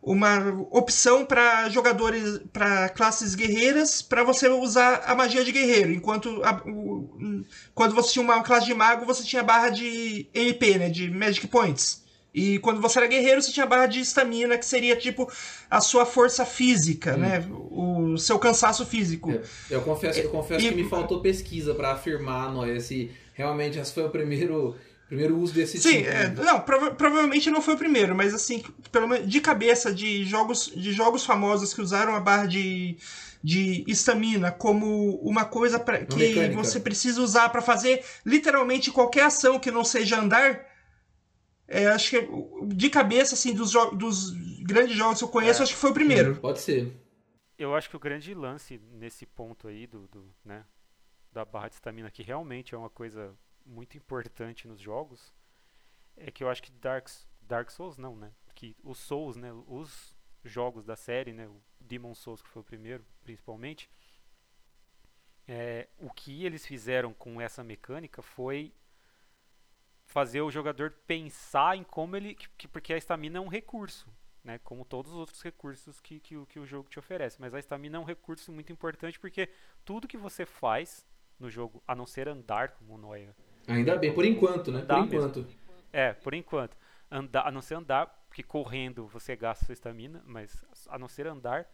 [0.00, 5.92] uma opção para jogadores, para classes guerreiras, para você usar a magia de guerreiro.
[5.92, 7.44] Enquanto a, o,
[7.74, 11.46] quando você tinha uma classe de mago, você tinha barra de MP, né, de Magic
[11.48, 12.07] Points.
[12.32, 15.30] E quando você era guerreiro, você tinha barra de estamina, que seria tipo
[15.70, 17.18] a sua força física, hum.
[17.18, 17.46] né?
[17.70, 19.30] O seu cansaço físico.
[19.30, 23.78] É, eu confesso, eu confesso e, que me faltou pesquisa para afirmar, Noé, se realmente
[23.78, 24.76] esse foi o primeiro
[25.08, 26.08] primeiro uso desse Sim, tipo.
[26.10, 28.62] É, não, prova provavelmente não foi o primeiro, mas assim,
[28.92, 32.98] pelo menos de cabeça de jogos, de jogos famosos que usaram a barra de
[33.42, 36.56] de estamina como uma coisa pra, que mecânica.
[36.56, 40.66] você precisa usar para fazer literalmente qualquer ação que não seja andar.
[41.68, 42.28] É, acho que
[42.74, 44.30] de cabeça assim dos, dos
[44.62, 45.64] grandes jogos que eu conheço, é.
[45.64, 46.36] acho que foi o primeiro.
[46.36, 46.96] Pode ser.
[47.58, 50.64] Eu acho que o grande lance nesse ponto aí do, do né,
[51.30, 55.34] da barra de estamina que realmente é uma coisa muito importante nos jogos
[56.16, 57.08] é que eu acho que Dark,
[57.42, 58.32] Dark Souls não, né?
[58.54, 59.52] Que os Souls, né?
[59.66, 61.46] Os jogos da série, né?
[61.46, 63.90] O Demon Souls que foi o primeiro, principalmente.
[65.46, 68.74] É, o que eles fizeram com essa mecânica foi
[70.08, 72.34] fazer o jogador pensar em como ele.
[72.34, 74.08] Que, porque a estamina é um recurso,
[74.42, 74.58] né?
[74.64, 77.40] Como todos os outros recursos que, que, que o jogo te oferece.
[77.40, 79.48] Mas a estamina é um recurso muito importante porque
[79.84, 81.06] tudo que você faz
[81.38, 83.34] no jogo, a não ser andar, como o Noia
[83.68, 84.80] Ainda bem, por enquanto, né?
[84.80, 85.42] Por enquanto.
[85.42, 85.58] Mesmo.
[85.92, 86.76] É, por enquanto.
[87.10, 91.26] Andar, a não ser andar, porque correndo você gasta sua estamina, mas a não ser
[91.26, 91.70] andar,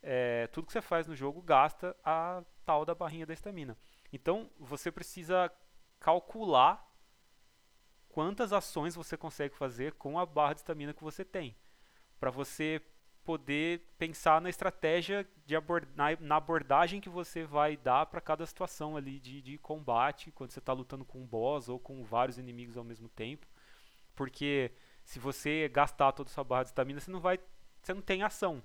[0.00, 3.76] é, tudo que você faz no jogo gasta a tal da barrinha da estamina.
[4.12, 5.50] Então você precisa
[5.98, 6.91] calcular
[8.12, 11.56] quantas ações você consegue fazer com a barra de estamina que você tem,
[12.20, 12.80] para você
[13.24, 18.44] poder pensar na estratégia de abord na, na, abordagem que você vai dar para cada
[18.44, 22.36] situação ali de, de combate, quando você está lutando com um boss ou com vários
[22.38, 23.46] inimigos ao mesmo tempo.
[24.14, 24.72] Porque
[25.04, 27.38] se você gastar toda a sua barra de estamina, você não vai.
[27.80, 28.62] Você não tem ação.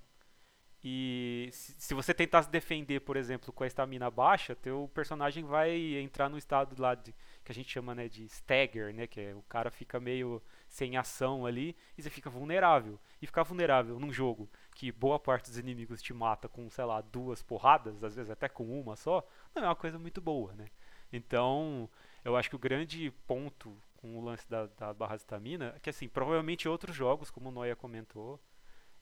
[0.82, 5.96] E se, você tentar se defender, por exemplo, com a estamina baixa, teu personagem vai
[5.96, 7.12] entrar no estado lá de,
[7.44, 9.06] que a gente chama né, de stagger, né?
[9.06, 12.98] Que é, o cara fica meio sem ação ali e você fica vulnerável.
[13.20, 17.00] E ficar vulnerável num jogo que boa parte dos inimigos te mata com, sei lá,
[17.00, 20.68] duas porradas, às vezes até com uma só, não é uma coisa muito boa, né?
[21.12, 21.90] Então,
[22.24, 25.80] eu acho que o grande ponto com o lance da, da barra de estamina é
[25.80, 28.40] que, assim, provavelmente outros jogos, como o Noia comentou,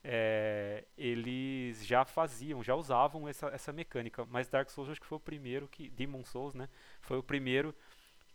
[0.09, 5.17] é, eles já faziam, já usavam essa, essa mecânica, mas Dark Souls acho que foi
[5.17, 6.69] o primeiro que, Demon Souls, né,
[7.01, 7.75] foi o primeiro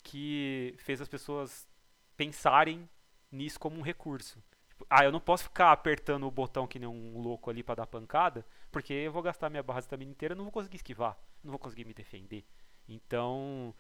[0.03, 1.67] que fez as pessoas
[2.15, 2.87] pensarem
[3.31, 4.39] nisso como um recurso.
[4.69, 7.77] Tipo, ah, eu não posso ficar apertando o botão que nem um louco ali para
[7.77, 11.17] dar pancada, porque eu vou gastar minha barra de estamina inteira, não vou conseguir esquivar,
[11.43, 12.45] não vou conseguir me defender.
[12.87, 13.75] Então,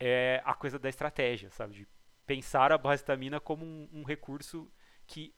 [0.00, 1.74] é a coisa da estratégia, sabe?
[1.74, 1.88] De
[2.24, 4.72] pensar a barra de estamina como um, um recurso
[5.06, 5.34] que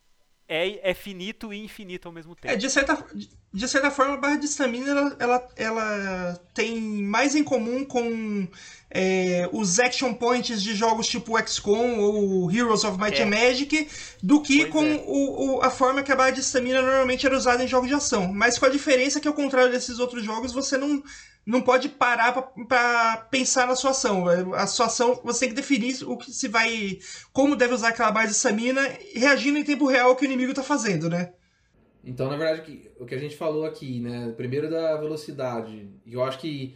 [0.50, 2.52] é, é finito e infinito ao mesmo tempo.
[2.52, 3.06] É, de certa,
[3.54, 8.48] de certa forma, a barra de estamina ela, ela, ela, tem mais em comum com
[8.90, 13.22] é, os action points de jogos tipo XCOM ou Heroes of Might é.
[13.22, 13.88] and Magic
[14.20, 15.04] do que pois com é.
[15.06, 17.94] o, o, a forma que a barra de estamina normalmente era usada em jogos de
[17.94, 18.32] ação.
[18.32, 21.00] Mas com a diferença que, ao contrário desses outros jogos, você não
[21.44, 22.32] não pode parar
[22.68, 24.26] para pensar na sua ação.
[24.54, 26.98] A sua ação, você tem que definir o que se vai.
[27.32, 28.80] como deve usar aquela base de stamina,
[29.14, 31.32] reagindo em tempo real ao que o inimigo está fazendo, né?
[32.04, 34.32] Então, na verdade, o que a gente falou aqui, né?
[34.36, 35.90] Primeiro da velocidade.
[36.06, 36.74] E eu acho que,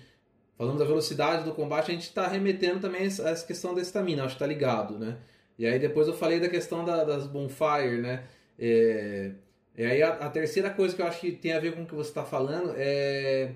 [0.56, 4.24] falando da velocidade do combate, a gente está remetendo também a essa questão da estamina,
[4.24, 5.18] acho que tá ligado, né?
[5.58, 8.24] E aí depois eu falei da questão da, das bonfire, né?
[8.58, 9.32] É,
[9.76, 11.86] e aí a, a terceira coisa que eu acho que tem a ver com o
[11.86, 12.84] que você está falando é
[13.46, 13.54] é,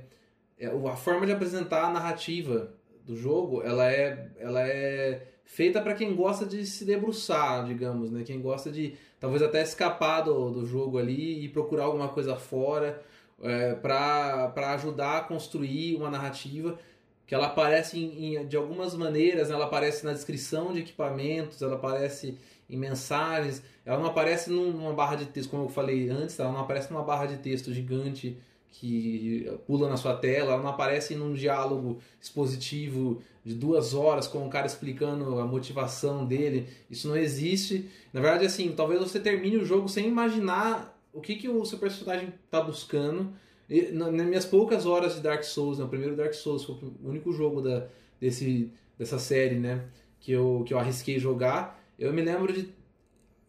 [0.66, 2.72] a forma de apresentar a narrativa
[3.04, 8.22] do jogo, ela é, ela é feita para quem gosta de se debruçar, digamos, né?
[8.24, 13.02] Quem gosta de talvez até escapar do, do jogo ali e procurar alguma coisa fora
[13.42, 16.78] é, para ajudar a construir uma narrativa
[17.26, 19.54] que ela aparece em, em, de algumas maneiras, né?
[19.54, 25.16] ela aparece na descrição de equipamentos, ela aparece em mensagens, ela não aparece numa barra
[25.16, 28.38] de texto, como eu falei antes, ela não aparece numa barra de texto gigante
[28.70, 34.46] que pula na sua tela, ela não aparece num diálogo expositivo de duas horas com
[34.46, 36.68] o cara explicando a motivação dele.
[36.90, 37.88] Isso não existe.
[38.12, 41.78] Na verdade, assim, talvez você termine o jogo sem imaginar o que, que o seu
[41.78, 43.32] personagem está buscando.
[43.68, 47.08] E, nas minhas poucas horas de Dark Souls, né, o primeiro Dark Souls foi o
[47.08, 47.86] único jogo da,
[48.20, 49.84] desse, dessa série né,
[50.20, 51.82] que, eu, que eu arrisquei jogar.
[51.98, 52.68] Eu me lembro de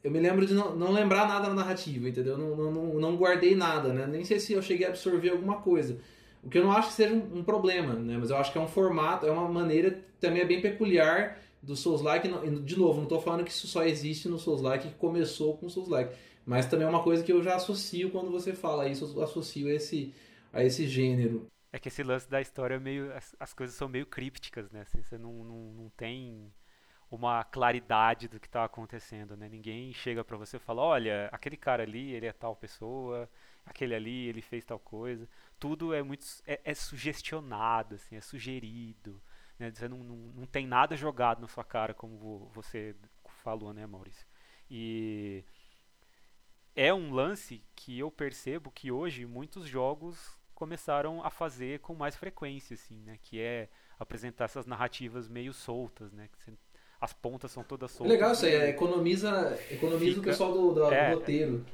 [0.04, 2.38] eu me lembro de não, não lembrar nada na narrativa, entendeu?
[2.38, 4.08] Não, não, não guardei nada, né?
[4.08, 6.00] Nem sei se eu cheguei a absorver alguma coisa.
[6.42, 8.18] O que eu não acho que seja um, um problema, né?
[8.18, 11.76] Mas eu acho que é um formato, é uma maneira também é bem peculiar do
[11.76, 12.30] Souls-like.
[12.64, 15.70] De novo, não estou falando que isso só existe no Souls-like, que começou com o
[15.70, 16.16] Souls-like.
[16.46, 19.68] Mas também é uma coisa que eu já associo quando você fala isso, eu associo
[19.68, 20.14] a esse,
[20.54, 21.48] a esse gênero.
[21.72, 23.14] É que esse lance da história é meio.
[23.14, 24.82] As, as coisas são meio crípticas, né?
[24.82, 26.52] Assim, você não, não, não tem
[27.12, 29.50] uma claridade do que está acontecendo, né?
[29.50, 33.30] Ninguém chega para você e fala, olha, aquele cara ali, ele é tal pessoa,
[33.65, 35.28] aquele ali, ele fez tal coisa.
[35.60, 39.22] Tudo é muito é, é sugestionado, assim, é sugerido,
[39.58, 39.72] né?
[39.72, 42.95] Você não, não, não tem nada jogado na sua cara, como você
[43.43, 44.28] falou, né, Maurício?
[44.69, 45.43] E
[46.76, 52.15] é um lance que eu percebo que hoje muitos jogos começaram a fazer com mais
[52.15, 53.17] frequência, assim, né?
[53.24, 56.28] Que é apresentar essas narrativas meio soltas, né?
[56.28, 56.58] Que você
[57.00, 58.12] as pontas são todas soltas.
[58.12, 61.66] Legal isso aí, é, economiza, economiza Fica, o pessoal do, do, é, do roteiro.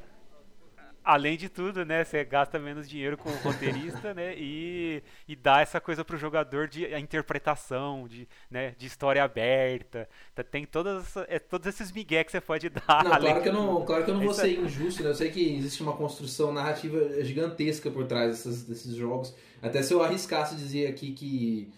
[1.04, 5.62] Além de tudo, né, você gasta menos dinheiro com o roteirista, né, e, e dá
[5.62, 10.10] essa coisa pro jogador de a interpretação, de, né, de história aberta.
[10.34, 13.04] Tá, tem todas, é, todos esses migué que você pode dar.
[13.04, 15.30] Não, claro que eu não, claro que eu não vou ser injusto, né, eu sei
[15.30, 19.36] que existe uma construção narrativa gigantesca por trás desses, desses jogos.
[19.62, 21.72] Até se eu arriscasse dizer aqui que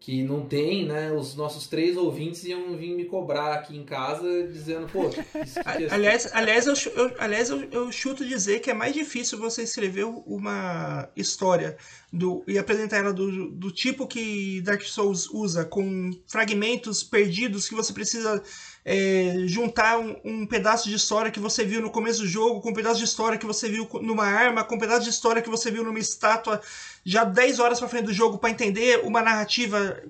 [0.00, 1.12] que não tem, né?
[1.12, 5.10] Os nossos três ouvintes iam vir me cobrar aqui em casa dizendo, pô.
[5.10, 8.94] Isso que é aliás, aliás, eu, eu, aliás eu, eu, chuto dizer que é mais
[8.94, 11.76] difícil você escrever uma história
[12.10, 17.74] do, e apresentar ela do, do tipo que Dark Souls usa, com fragmentos perdidos que
[17.74, 18.42] você precisa
[18.84, 22.70] é, juntar um, um, pedaço de história que você viu no começo do jogo, com
[22.70, 25.50] um pedaço de história que você viu numa arma, com um pedaço de história que
[25.50, 26.60] você viu numa estátua,
[27.04, 30.02] já 10 horas para frente do jogo para entender uma narrativa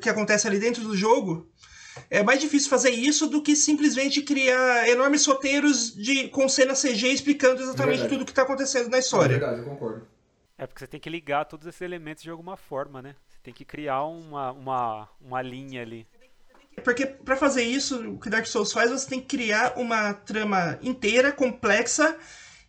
[0.00, 1.48] que acontece ali dentro do jogo.
[2.08, 7.08] É mais difícil fazer isso do que simplesmente criar enormes roteiros de, com cena CG
[7.08, 9.34] explicando exatamente é tudo o que está acontecendo na história.
[9.34, 10.06] É verdade, eu concordo.
[10.56, 13.16] É porque você tem que ligar todos esses elementos de alguma forma, né?
[13.26, 16.06] Você tem que criar uma, uma, uma linha ali.
[16.80, 20.78] Porque para fazer isso, o que Dark Souls faz, você tem que criar uma trama
[20.82, 22.16] inteira, complexa,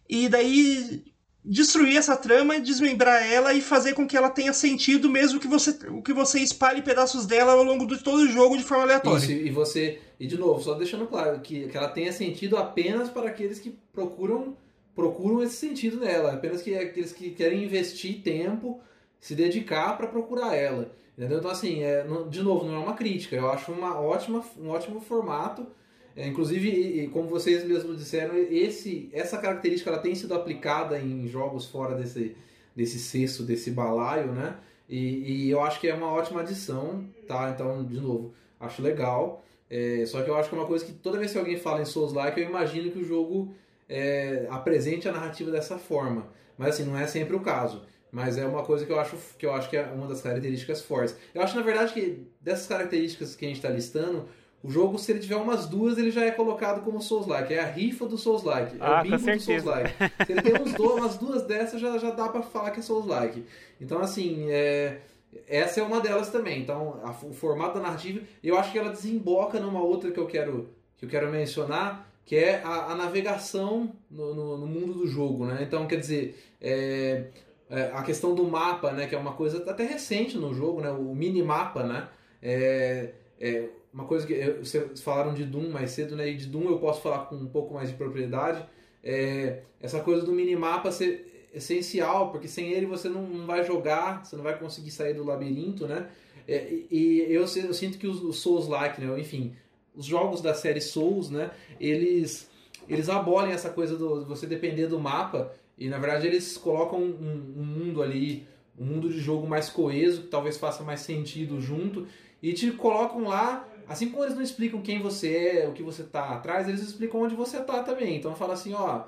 [0.09, 1.03] e daí
[1.43, 5.75] destruir essa trama, desmembrar ela e fazer com que ela tenha sentido, mesmo que você,
[6.03, 9.17] que você espalhe pedaços dela ao longo de todo o jogo de forma aleatória.
[9.17, 13.09] Isso, e você, e de novo, só deixando claro que, que ela tenha sentido apenas
[13.09, 14.55] para aqueles que procuram
[14.93, 18.81] procuram esse sentido nela, apenas que aqueles que querem investir tempo,
[19.19, 20.91] se dedicar para procurar ela.
[21.21, 21.37] Entendeu?
[21.37, 23.35] Então, assim, é, de novo, não é uma crítica.
[23.35, 25.67] Eu acho uma ótima, um ótimo formato.
[26.15, 31.27] É, inclusive, e, como vocês mesmos disseram, esse, essa característica ela tem sido aplicada em
[31.27, 32.35] jogos fora desse,
[32.75, 34.55] desse cesto, desse balaio, né?
[34.89, 37.51] E, e eu acho que é uma ótima adição, tá?
[37.53, 39.45] Então, de novo, acho legal.
[39.69, 41.83] É, só que eu acho que é uma coisa que toda vez que alguém fala
[41.83, 43.53] em Souls-like, eu imagino que o jogo
[43.87, 46.25] é, apresente a narrativa dessa forma.
[46.57, 47.83] Mas assim, não é sempre o caso.
[48.11, 50.81] Mas é uma coisa que eu acho que eu acho que é uma das características
[50.81, 51.15] fortes.
[51.33, 54.27] Eu acho, na verdade, que dessas características que a gente está listando,
[54.63, 57.53] o jogo, se ele tiver umas duas, ele já é colocado como Souls-like.
[57.53, 58.75] É a rifa do Souls-like.
[58.75, 59.89] É ah, o bingo do Souls-like.
[60.25, 62.83] Se ele tem uns dois, umas duas dessas, já, já dá para falar que é
[62.83, 63.43] Souls-like.
[63.79, 64.99] Então, assim, é,
[65.47, 66.61] essa é uma delas também.
[66.61, 70.27] Então, a, o formato da narrativa, eu acho que ela desemboca numa outra que eu
[70.27, 75.07] quero, que eu quero mencionar, que é a, a navegação no, no, no, mundo do
[75.07, 75.47] jogo.
[75.47, 75.63] Né?
[75.63, 77.25] Então, quer dizer, é,
[77.71, 80.91] é, a questão do mapa, né, que é uma coisa até recente no jogo, né,
[80.91, 82.09] o minimapa, né,
[82.43, 86.47] é, é uma coisa que eu, vocês falaram de Doom mais cedo, né, e de
[86.47, 88.65] Doom eu posso falar com um pouco mais de propriedade,
[89.01, 94.35] é, essa coisa do minimapa ser essencial, porque sem ele você não, vai jogar, você
[94.35, 96.09] não vai conseguir sair do labirinto, né,
[96.45, 99.55] é, e eu, eu, sinto que os, os Souls-like, né, enfim,
[99.95, 102.51] os jogos da série Souls, né, eles
[102.89, 107.53] eles abolem essa coisa do você depender do mapa e na verdade eles colocam um,
[107.57, 112.05] um, mundo ali, um mundo de jogo mais coeso, que talvez faça mais sentido junto,
[112.39, 116.03] e te colocam lá, assim como eles não explicam quem você é, o que você
[116.03, 118.15] tá atrás, eles explicam onde você tá também.
[118.15, 119.05] Então fala assim, ó,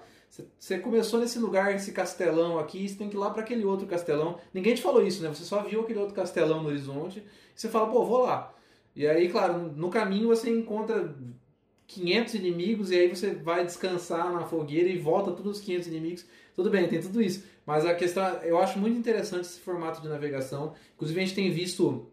[0.58, 3.86] você começou nesse lugar, esse castelão aqui, você tem que ir lá para aquele outro
[3.86, 4.40] castelão.
[4.52, 5.30] Ninguém te falou isso, né?
[5.30, 7.24] Você só viu aquele outro castelão no horizonte, e
[7.56, 8.52] você fala, pô, vou lá.
[8.96, 11.16] E aí, claro, no caminho você encontra
[11.86, 16.26] 500 inimigos e aí você vai descansar na fogueira e volta todos os 500 inimigos.
[16.56, 17.44] Tudo bem, tem tudo isso.
[17.66, 20.74] Mas a questão, eu acho muito interessante esse formato de navegação.
[20.96, 22.08] Inclusive, a gente tem visto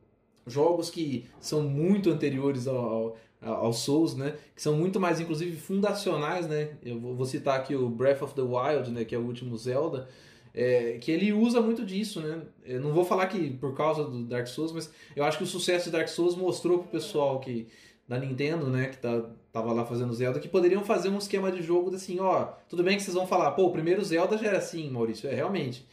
[0.47, 4.37] jogos que são muito anteriores ao, ao, ao Souls, né?
[4.55, 6.77] Que são muito mais, inclusive, fundacionais, né?
[6.83, 9.05] Eu vou citar aqui o Breath of the Wild, né?
[9.05, 10.09] Que é o último Zelda.
[10.53, 12.43] É, que ele usa muito disso, né?
[12.65, 15.47] Eu não vou falar que por causa do Dark Souls, mas eu acho que o
[15.47, 17.69] sucesso de Dark Souls mostrou pro pessoal que
[18.11, 21.63] da Nintendo, né, que tá, tava lá fazendo Zelda, que poderiam fazer um esquema de
[21.63, 24.59] jogo assim, ó, tudo bem que vocês vão falar, pô, o primeiro Zelda já era
[24.59, 25.87] assim, Maurício, é realmente.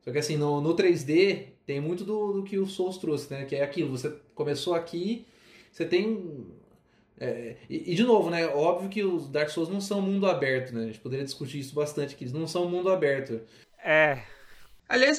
[0.00, 3.44] Só que assim, no, no 3D tem muito do, do que o Souls trouxe, né,
[3.46, 5.26] que é aquilo, você começou aqui,
[5.72, 6.46] você tem
[7.18, 8.46] é, e, e, de novo, né?
[8.46, 10.82] Óbvio que os Dark Souls não são mundo aberto, né?
[10.82, 12.24] A gente poderia discutir isso bastante aqui.
[12.24, 13.40] Eles não são mundo aberto.
[13.82, 14.22] É.
[14.86, 15.18] Aliás,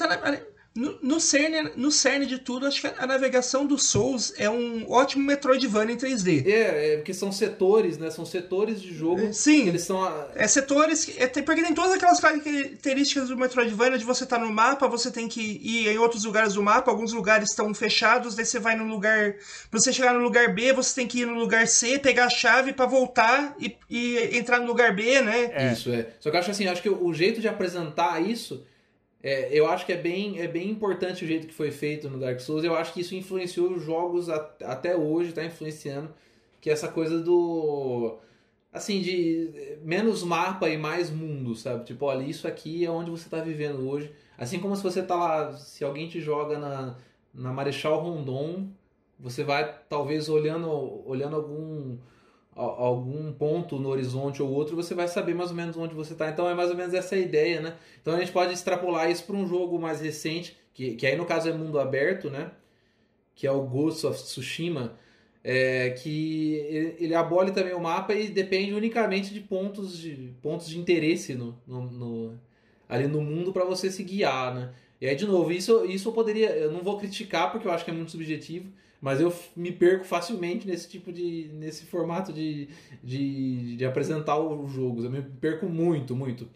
[0.78, 4.88] no, no, cerne, no cerne de tudo, acho que a navegação do Souls é um
[4.88, 6.46] ótimo Metroidvania em 3D.
[6.46, 8.12] É, é porque são setores, né?
[8.12, 9.20] São setores de jogo.
[9.22, 9.66] É, sim.
[9.66, 10.04] eles são.
[10.04, 10.28] A...
[10.36, 11.10] É setores.
[11.18, 15.10] É, porque tem todas aquelas características do Metroidvania de você estar tá no mapa, você
[15.10, 18.76] tem que ir em outros lugares do mapa, alguns lugares estão fechados, daí você vai
[18.76, 19.34] no lugar.
[19.68, 22.30] Pra você chegar no lugar B, você tem que ir no lugar C, pegar a
[22.30, 25.50] chave para voltar e, e, entrar no lugar B, né?
[25.54, 25.72] É.
[25.72, 26.06] Isso, é.
[26.20, 28.64] Só que eu acho assim, acho que o jeito de apresentar isso
[29.22, 32.18] é, eu acho que é bem, é bem importante o jeito que foi feito no
[32.18, 32.64] Dark Souls.
[32.64, 36.10] Eu acho que isso influenciou os jogos a, até hoje, está influenciando.
[36.60, 38.18] Que é essa coisa do.
[38.72, 41.84] Assim, de menos mapa e mais mundo, sabe?
[41.84, 44.12] Tipo, olha, isso aqui é onde você está vivendo hoje.
[44.36, 46.96] Assim como se você tá lá, se alguém te joga na,
[47.34, 48.68] na Marechal Rondon,
[49.18, 50.68] você vai talvez olhando,
[51.06, 51.96] olhando algum
[52.58, 56.28] algum ponto no horizonte ou outro, você vai saber mais ou menos onde você está.
[56.28, 57.76] Então é mais ou menos essa a ideia, né?
[58.02, 61.24] Então a gente pode extrapolar isso para um jogo mais recente, que, que aí no
[61.24, 62.50] caso é mundo aberto, né?
[63.34, 64.98] Que é o Ghost of Tsushima,
[65.44, 66.54] é, que
[66.98, 71.56] ele, abole também o mapa e depende unicamente de pontos de, pontos de interesse no,
[71.66, 72.40] no, no
[72.88, 74.74] ali no mundo para você se guiar, né?
[75.00, 76.50] E aí, de novo, isso, isso eu poderia.
[76.50, 78.68] Eu não vou criticar porque eu acho que é muito subjetivo
[79.00, 81.50] mas eu me perco facilmente nesse tipo de.
[81.54, 82.68] nesse formato de,
[83.02, 85.04] de, de apresentar os jogos.
[85.04, 86.48] Eu me perco muito, muito.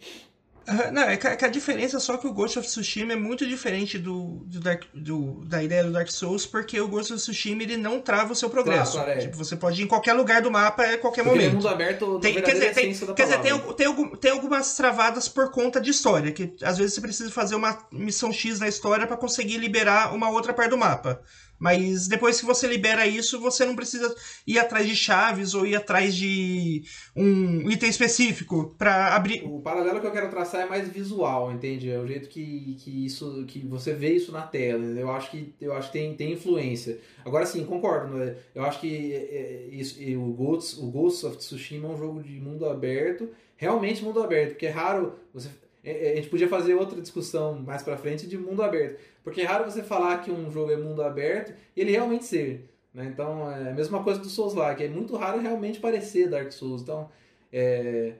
[0.93, 3.99] Não, é que, a diferença é só que o Ghost of Tsushima é muito diferente
[3.99, 7.77] do, do, Dark, do, da ideia do Dark Souls, porque o Ghost of Tsushima ele
[7.77, 8.93] não trava o seu progresso.
[8.93, 9.23] Claro, claro, é.
[9.23, 11.55] tipo, você pode ir em qualquer lugar do mapa a qualquer porque momento.
[11.55, 15.81] mundo aberto, tem, quer dizer, tem, quer dizer tem, tem, tem, algumas travadas por conta
[15.81, 19.59] de história, que às vezes você precisa fazer uma missão X na história para conseguir
[19.59, 21.21] liberar uma outra parte do mapa.
[21.63, 24.13] Mas depois que você libera isso, você não precisa
[24.45, 26.83] ir atrás de chaves ou ir atrás de
[27.15, 29.45] um item específico para abrir.
[29.45, 31.89] O paralelo que eu quero traçar é mais visual, entende?
[31.89, 34.83] É o jeito que, que isso que você vê isso na tela.
[34.85, 36.99] Eu acho que eu acho que tem, tem influência.
[37.25, 38.17] Agora sim, concordo.
[38.17, 38.35] Né?
[38.53, 42.25] Eu acho que é, é, isso, o Ghost, o Ghost of Tsushima é um jogo
[42.25, 45.49] de mundo aberto, realmente mundo aberto, porque é raro você
[45.85, 49.01] a gente podia fazer outra discussão mais para frente de mundo aberto.
[49.25, 52.69] Porque é raro você falar que um jogo é mundo aberto e ele realmente ser.
[52.95, 53.07] Né?
[53.07, 56.53] Então, é a mesma coisa do Souls lá, que é muito raro realmente parecer Dark
[56.53, 56.83] Souls.
[56.83, 57.11] Então,
[57.53, 58.15] é...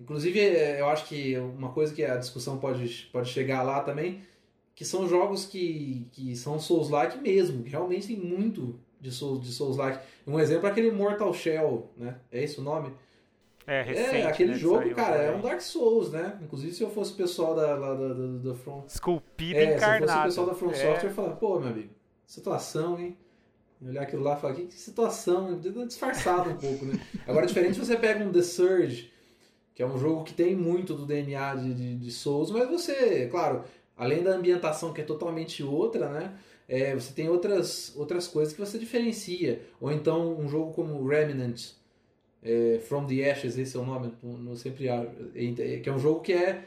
[0.00, 4.20] inclusive, é, eu acho que uma coisa que a discussão pode, pode chegar lá também,
[4.74, 9.46] que são jogos que, que são Souls-like mesmo, que realmente tem muito de Souls-like.
[9.46, 9.78] De Souls
[10.26, 12.16] um exemplo é aquele Mortal Shell, né?
[12.30, 12.92] É esse o nome?
[13.68, 16.38] É, recente, é aquele né, jogo, cara, é um Dark Souls, né?
[16.42, 18.82] Inclusive, se eu fosse o pessoal da, da, da, da, From...
[18.88, 20.06] Esculpido é, encarnado.
[20.06, 20.74] se eu fosse o pessoal da From é.
[20.74, 21.90] Software, eu falar, pô, meu amigo,
[22.26, 23.14] situação, hein?
[23.86, 26.98] olhar aquilo lá e falar, que situação, disfarçado um pouco, né?
[27.26, 29.12] Agora, diferente você pega um The Surge,
[29.74, 33.28] que é um jogo que tem muito do DNA de, de, de Souls, mas você,
[33.28, 33.64] claro,
[33.96, 36.34] além da ambientação que é totalmente outra, né?
[36.66, 39.62] É, você tem outras, outras coisas que você diferencia.
[39.80, 41.70] Ou então um jogo como Remnant,
[42.42, 46.20] é, From the Ashes, esse é o nome, não sempre é, que é um jogo
[46.20, 46.64] que é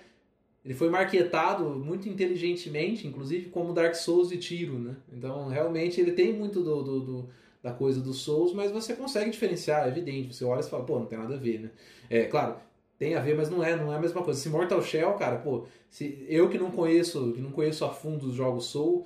[0.63, 4.95] ele foi marketado muito inteligentemente, inclusive como Dark Souls de tiro, né?
[5.11, 7.29] Então realmente ele tem muito do, do, do
[7.63, 10.35] da coisa dos Souls, mas você consegue diferenciar, é evidente.
[10.35, 11.71] Você olha e fala, pô, não tem nada a ver, né?
[12.09, 12.55] É claro,
[12.97, 14.39] tem a ver, mas não é, não é a mesma coisa.
[14.39, 18.27] Se Mortal Shell, cara, pô, se eu que não conheço, que não conheço a fundo
[18.27, 19.05] os jogos Soul,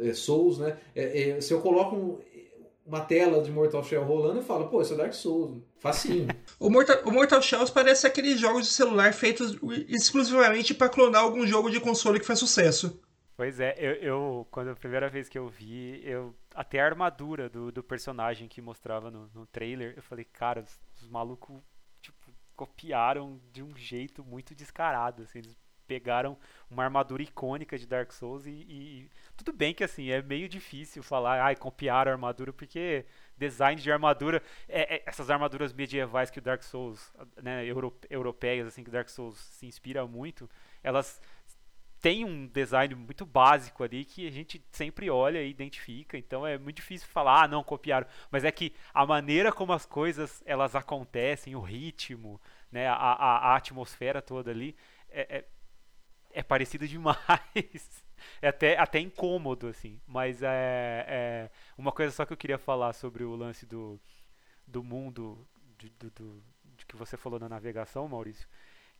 [0.00, 0.76] é, Souls, né?
[0.94, 2.18] É, é, se eu coloco um,
[2.88, 5.62] uma tela de Mortal Shell rolando e falo, pô, isso é Dark Souls.
[5.78, 6.26] Facinho.
[6.58, 11.46] o, Mortal, o Mortal Shells parece aqueles jogos de celular feitos exclusivamente para clonar algum
[11.46, 13.00] jogo de console que faz sucesso.
[13.36, 17.48] Pois é, eu, eu, quando a primeira vez que eu vi, eu até a armadura
[17.48, 21.56] do, do personagem que mostrava no, no trailer, eu falei, cara, os, os malucos
[22.00, 25.56] tipo, copiaram de um jeito muito descarado, assim, eles
[25.88, 26.36] pegaram
[26.70, 31.02] uma armadura icônica de Dark Souls e, e tudo bem que assim é meio difícil
[31.02, 33.06] falar, ai, copiar a armadura porque
[33.38, 37.12] design de armadura, é, é, essas armaduras medievais que o Dark Souls,
[37.42, 40.48] né, euro, europeias assim que o Dark Souls se inspira muito,
[40.82, 41.20] elas
[42.00, 46.58] têm um design muito básico ali que a gente sempre olha e identifica, então é
[46.58, 50.76] muito difícil falar, ah, não copiaram, mas é que a maneira como as coisas elas
[50.76, 54.76] acontecem, o ritmo, né, a, a, a atmosfera toda ali
[55.10, 55.44] é, é,
[56.38, 57.18] é parecido demais.
[58.40, 60.00] é até, até incômodo, assim.
[60.06, 63.98] Mas é, é, uma coisa só que eu queria falar sobre o lance do,
[64.64, 65.44] do mundo
[65.76, 66.42] de, do, do,
[66.76, 68.48] de que você falou na navegação, Maurício,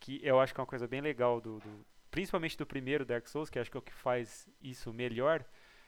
[0.01, 3.25] que eu acho que é uma coisa bem legal do, do principalmente do primeiro Dark
[3.25, 5.45] Souls, que acho que é o que faz isso melhor,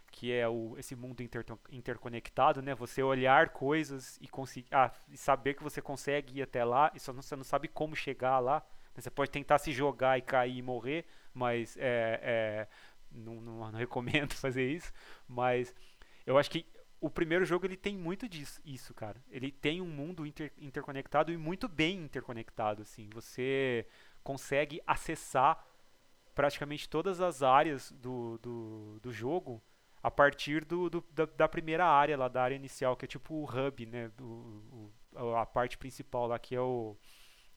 [0.10, 2.74] que é o, esse mundo inter, interconectado, né?
[2.76, 7.00] Você olhar coisas e conseguir, ah, e saber que você consegue ir até lá, e
[7.00, 8.66] só não, você não sabe como chegar lá.
[8.96, 12.68] Você pode tentar se jogar e cair e morrer, mas é, é,
[13.12, 14.92] não, não, não, recomendo fazer isso.
[15.28, 15.74] Mas
[16.26, 16.66] eu acho que
[17.00, 19.24] o primeiro jogo ele tem muito disso, isso, cara.
[19.30, 23.10] Ele tem um mundo inter, interconectado e muito bem interconectado, assim.
[23.14, 23.88] Você
[24.24, 25.66] consegue acessar
[26.36, 29.62] praticamente todas as áreas do, do, do jogo
[30.04, 33.34] a partir do, do da, da, primeira área lá, da área inicial, que é tipo
[33.36, 34.10] o hub, né?
[34.18, 36.96] Do, o, a parte principal lá, que é o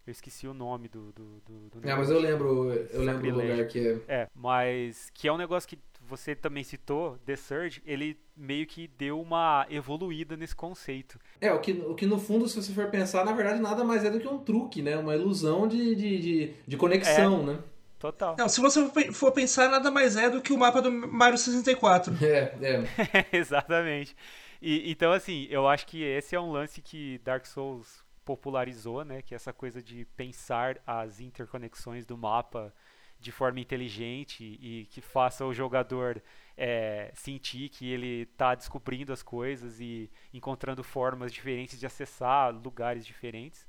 [0.07, 1.13] eu esqueci o nome do.
[1.13, 4.01] do, do, do é, mas eu lembro, eu lembro do lugar que é.
[4.07, 8.87] É, mas que é um negócio que você também citou, The Surge, ele meio que
[8.87, 11.19] deu uma evoluída nesse conceito.
[11.41, 14.05] É, o que, o que no fundo, se você for pensar, na verdade nada mais
[14.05, 14.97] é do que um truque, né?
[14.97, 17.45] Uma ilusão de, de, de, de conexão, é.
[17.45, 17.59] né?
[17.99, 18.37] Total.
[18.39, 22.13] Não, se você for pensar, nada mais é do que o mapa do Mario 64.
[22.23, 23.27] É, é.
[23.33, 24.15] Exatamente.
[24.61, 29.23] E, então, assim, eu acho que esse é um lance que Dark Souls popularizou, né?
[29.23, 32.75] Que é essa coisa de pensar as interconexões do mapa
[33.21, 36.23] de forma inteligente e que faça o jogador
[36.57, 43.07] é, sentir que ele está descobrindo as coisas e encontrando formas diferentes de acessar lugares
[43.07, 43.67] diferentes.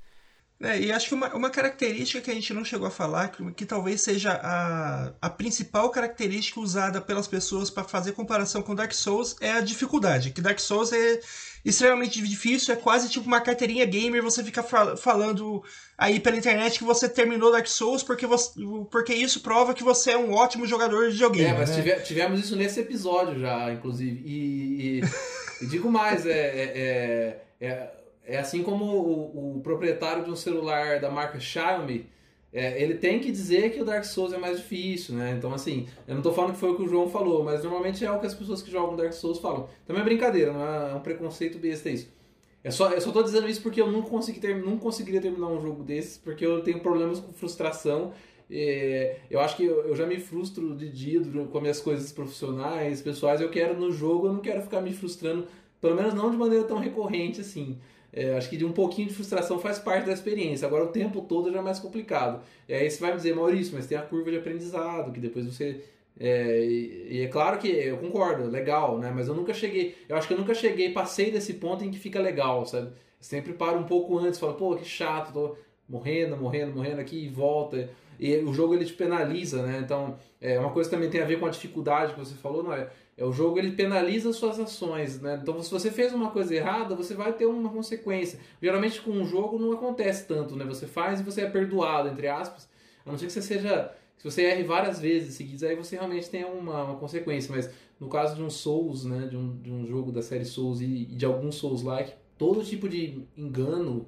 [0.58, 3.52] É, e acho que uma, uma característica que a gente não chegou a falar, que,
[3.52, 8.92] que talvez seja a, a principal característica usada pelas pessoas para fazer comparação com Dark
[8.92, 10.30] Souls, é a dificuldade.
[10.30, 11.20] Que Dark Souls é
[11.62, 15.62] extremamente difícil, é quase tipo uma carteirinha gamer, você fica fal falando
[15.98, 18.52] aí pela internet que você terminou Dark Souls porque, você,
[18.90, 21.50] porque isso prova que você é um ótimo jogador de videogame.
[21.50, 21.76] É, mas né?
[21.76, 24.22] tive, tivemos isso nesse episódio já, inclusive.
[24.24, 27.90] E, e, e digo mais, é, é, é,
[28.26, 32.06] é assim como o, o, proprietário de um celular da marca Xiaomi,
[32.52, 35.34] é, ele tem que dizer que o Dark Souls é mais difícil, né?
[35.36, 38.04] Então, assim, eu não estou falando que foi o que o João falou, mas normalmente
[38.04, 39.68] é o que as pessoas que jogam Dark Souls falam.
[39.86, 42.08] Também é brincadeira, não é, um preconceito besta isso.
[42.64, 45.46] É só, eu só tô dizendo isso porque eu não, consegui ter, não conseguiria terminar
[45.46, 48.12] um jogo desses, porque eu tenho problemas com frustração.
[48.50, 52.10] É, eu acho que eu, eu, já me frustro de dia com as minhas coisas
[52.10, 53.40] profissionais, pessoais.
[53.40, 55.46] Eu quero no jogo, eu não quero ficar me frustrando,
[55.80, 57.78] pelo menos não de maneira tão recorrente assim.
[58.16, 60.66] É, acho que de um pouquinho de frustração faz parte da experiência.
[60.66, 62.42] Agora o tempo todo já é mais complicado.
[62.66, 65.44] E aí você vai me dizer, Maurício, mas tem a curva de aprendizado, que depois
[65.44, 65.84] você.
[66.18, 69.12] É, e, e, é claro que eu concordo, legal, né?
[69.14, 69.94] Mas eu nunca cheguei.
[70.08, 72.90] Eu acho que eu nunca cheguei, passei desse ponto em que fica legal, sabe?
[73.20, 75.56] Sempre paro um pouco antes, falo, pô, que chato, tô
[75.86, 77.90] morrendo, morrendo, morrendo aqui e volta.
[78.18, 79.80] E o jogo ele te penaliza, né?
[79.84, 82.72] Então, é, uma coisa também tem a ver com a dificuldade que você falou, não
[82.72, 82.88] é?
[83.16, 85.38] É, o jogo ele penaliza suas ações, né?
[85.40, 88.38] Então, se você fez uma coisa errada, você vai ter uma consequência.
[88.60, 90.66] Geralmente com um jogo não acontece tanto, né?
[90.66, 92.68] Você faz e você é perdoado, entre aspas.
[93.04, 93.94] A não ser que você seja.
[94.18, 97.54] Se você erre várias vezes seguidas, aí você realmente tem uma, uma, consequência.
[97.54, 99.26] Mas no caso de um Souls, né?
[99.26, 102.86] De um, de um jogo da série Souls e, e de alguns Souls-like, todo tipo
[102.86, 104.06] de engano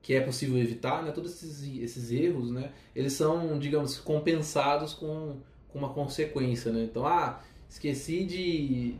[0.00, 1.12] que é possível evitar, né?
[1.12, 2.72] Todos esses, esses erros, né?
[2.96, 5.36] Eles são, digamos, compensados com,
[5.68, 6.84] com uma consequência, né?
[6.84, 7.38] Então, ah
[7.72, 8.94] esqueci de,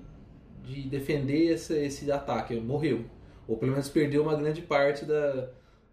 [0.64, 3.04] de defender esse, esse ataque, morreu.
[3.46, 5.50] Ou pelo menos perdeu uma grande parte da,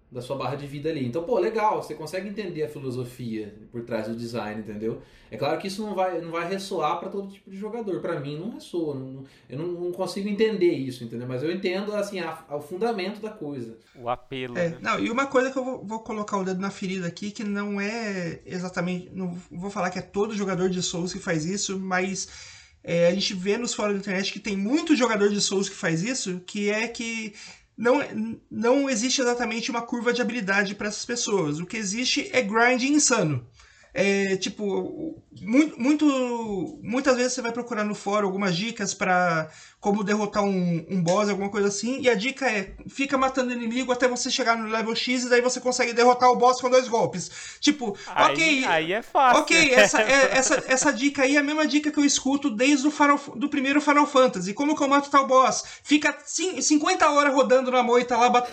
[0.09, 1.05] da sua barra de vida ali.
[1.05, 5.01] Então, pô, legal, você consegue entender a filosofia por trás do design, entendeu?
[5.29, 7.99] É claro que isso não vai, não vai ressoar para todo tipo de jogador.
[7.99, 8.95] Para mim, não ressoa.
[8.95, 11.27] Não, eu não, não, consigo entender isso, entendeu?
[11.27, 13.77] Mas eu entendo, assim, a, a, o fundamento da coisa.
[13.93, 14.57] O apelo.
[14.57, 14.77] É, né?
[14.81, 17.43] não, e uma coisa que eu vou, vou, colocar o dedo na ferida aqui, que
[17.43, 19.09] não é exatamente.
[19.13, 22.58] Não vou falar que é todo jogador de Souls que faz isso, mas
[22.89, 25.75] é, a gente vê nos fóruns da internet que tem muito jogador de Souls que
[25.75, 27.35] faz isso, que é que
[27.77, 28.01] não,
[28.49, 31.59] não existe exatamente uma curva de habilidade para essas pessoas.
[31.59, 33.47] O que existe é grind insano.
[33.93, 40.03] É, tipo, muito, muito, muitas vezes você vai procurar no fórum algumas dicas para como
[40.03, 44.09] derrotar um, um boss, alguma coisa assim, e a dica é fica matando inimigo até
[44.09, 47.31] você chegar no level X e daí você consegue derrotar o boss com dois golpes.
[47.61, 48.65] Tipo, aí, ok.
[48.65, 49.41] Aí é fácil.
[49.41, 52.87] Ok, essa, é, essa, essa dica aí é a mesma dica que eu escuto desde
[52.87, 54.53] o Final, do primeiro Final Fantasy.
[54.53, 55.63] Como que eu mato tal boss?
[55.81, 58.49] Fica 50 horas rodando na moita lá, bat,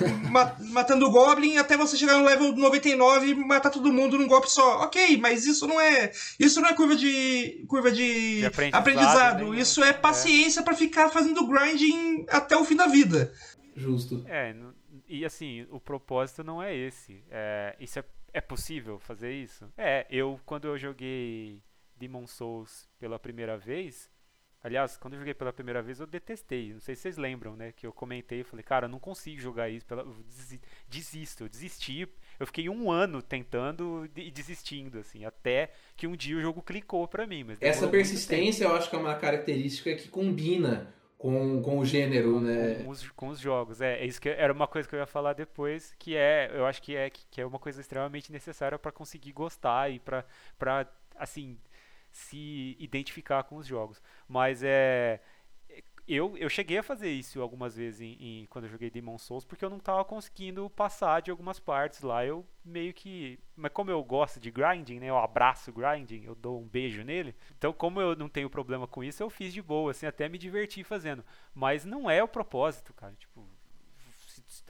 [0.61, 4.51] matando o Goblin até você chegar no level 99 e matar todo mundo num golpe
[4.51, 4.83] só.
[4.83, 6.13] Ok, mas isso não é.
[6.39, 7.65] Isso não é curva de.
[7.67, 8.81] curva de, de aprendizado.
[8.81, 9.51] aprendizado.
[9.51, 9.61] Né?
[9.61, 10.63] Isso é paciência é.
[10.63, 13.33] para ficar fazendo grinding até o fim da vida.
[13.75, 14.25] Justo.
[14.27, 14.55] É,
[15.09, 17.23] e assim, o propósito não é esse.
[17.31, 19.71] É, isso é, é possível fazer isso?
[19.77, 21.63] É, eu, quando eu joguei
[21.97, 24.11] Demon Souls pela primeira vez,
[24.67, 26.73] Aliás, quando eu joguei pela primeira vez, eu detestei.
[26.73, 27.71] Não sei se vocês lembram, né?
[27.71, 29.87] Que eu comentei, falei, cara, eu não consigo jogar isso.
[29.87, 30.05] Pela...
[30.89, 32.09] Desisto, eu desisti.
[32.41, 37.07] Eu fiquei um ano tentando e desistindo, assim, até que um dia o jogo clicou
[37.07, 37.45] para mim.
[37.45, 42.41] Mas Essa persistência eu acho que é uma característica que combina com, com o gênero,
[42.41, 42.83] né?
[42.85, 44.07] Com os, com os jogos, é, é.
[44.07, 46.95] Isso que era uma coisa que eu ia falar depois, que é, eu acho que
[46.95, 50.87] é, que é uma coisa extremamente necessária para conseguir gostar e para,
[51.17, 51.59] assim,
[52.11, 54.03] se identificar com os jogos.
[54.29, 55.21] Mas é
[56.15, 59.45] eu, eu cheguei a fazer isso algumas vezes em, em, quando eu joguei Demon Souls,
[59.45, 62.25] porque eu não estava conseguindo passar de algumas partes lá.
[62.25, 63.41] Eu meio que.
[63.57, 65.07] Mas como eu gosto de grinding, né?
[65.07, 67.35] Eu abraço grinding, eu dou um beijo nele.
[67.59, 70.39] Então, como eu não tenho problema com isso, eu fiz de boa, assim, até me
[70.39, 71.25] diverti fazendo.
[71.53, 73.15] Mas não é o propósito, cara.
[73.19, 73.45] Tipo.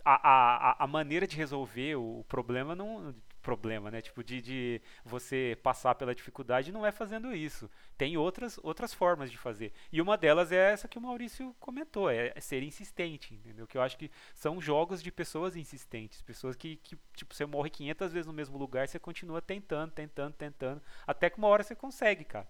[0.04, 3.14] A, a, a maneira de resolver o problema não,
[3.46, 4.02] problema, né?
[4.02, 7.70] Tipo, de, de você passar pela dificuldade não é fazendo isso.
[7.96, 9.72] Tem outras, outras formas de fazer.
[9.92, 13.64] E uma delas é essa que o Maurício comentou, é ser insistente, entendeu?
[13.64, 17.70] Que eu acho que são jogos de pessoas insistentes, pessoas que, que tipo, você morre
[17.70, 21.76] 500 vezes no mesmo lugar, você continua tentando, tentando, tentando, até que uma hora você
[21.76, 22.48] consegue, cara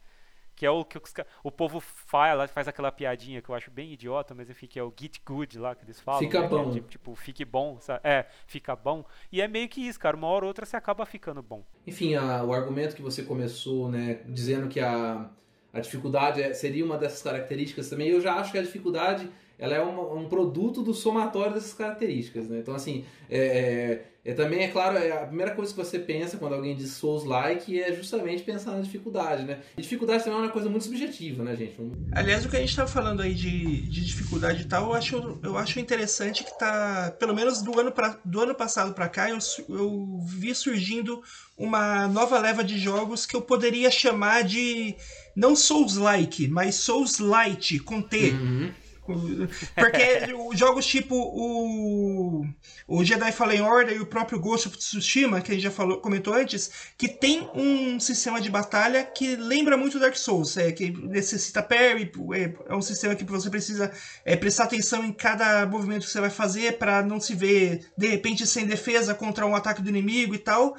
[0.56, 1.12] que é o que os,
[1.44, 4.82] o povo fala, faz aquela piadinha que eu acho bem idiota, mas enfim, que é
[4.82, 6.20] o get good lá que eles falam.
[6.20, 6.48] Fica né?
[6.48, 6.70] bom.
[6.70, 8.00] É, tipo, tipo, fique bom, sabe?
[8.02, 9.04] É, fica bom.
[9.30, 10.16] E é meio que isso, cara.
[10.16, 11.62] Uma hora ou outra você acaba ficando bom.
[11.86, 15.28] Enfim, a, o argumento que você começou, né, dizendo que a,
[15.74, 19.74] a dificuldade é, seria uma dessas características também, eu já acho que a dificuldade ela
[19.74, 22.58] é uma, um produto do somatório dessas características, né?
[22.58, 26.54] Então, assim, é, é, também, é claro, é a primeira coisa que você pensa quando
[26.54, 29.60] alguém diz Souls-like é justamente pensar na dificuldade, né?
[29.78, 31.76] E dificuldade também é uma coisa muito subjetiva, né, gente?
[32.10, 35.38] Aliás, o que a gente tá falando aí de, de dificuldade e tal, eu acho,
[35.44, 39.30] eu acho interessante que tá, pelo menos do ano, pra, do ano passado para cá,
[39.30, 41.22] eu, eu vi surgindo
[41.56, 44.96] uma nova leva de jogos que eu poderia chamar de
[45.36, 48.30] não Souls-like, mas Souls-light, com T.
[48.30, 48.72] Uhum.
[49.74, 52.44] Porque jogos tipo o,
[52.86, 55.98] o Jedi Fallen Order e o próprio Ghost of Tsushima, que a gente já falou,
[55.98, 60.90] comentou antes, que tem um sistema de batalha que lembra muito Dark Souls, é, que
[60.90, 63.92] necessita parry, é, é um sistema que você precisa
[64.24, 68.08] é, prestar atenção em cada movimento que você vai fazer para não se ver de
[68.08, 70.76] repente sem defesa contra um ataque do inimigo e tal.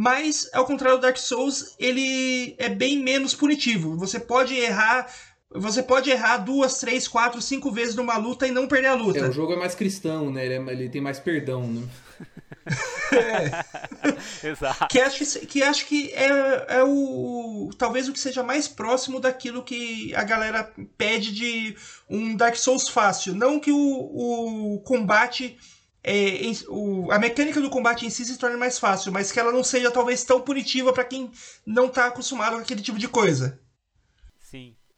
[0.00, 3.96] Mas, ao contrário do Dark Souls, ele é bem menos punitivo.
[3.96, 5.12] Você pode errar
[5.50, 9.20] você pode errar duas, três, quatro, cinco vezes numa luta e não perder a luta.
[9.20, 10.44] É, o jogo é mais cristão, né?
[10.44, 11.88] Ele, é, ele tem mais perdão, né?
[14.42, 14.48] é.
[14.48, 14.88] Exato.
[14.88, 17.70] Que acho que, que, acho que é, é o.
[17.78, 21.76] Talvez o que seja mais próximo daquilo que a galera pede de
[22.10, 23.34] um Dark Souls fácil.
[23.34, 23.78] Não que o,
[24.74, 25.56] o combate.
[26.04, 29.52] É, o, a mecânica do combate em si se torne mais fácil, mas que ela
[29.52, 31.30] não seja talvez tão punitiva para quem
[31.66, 33.58] não está acostumado com aquele tipo de coisa.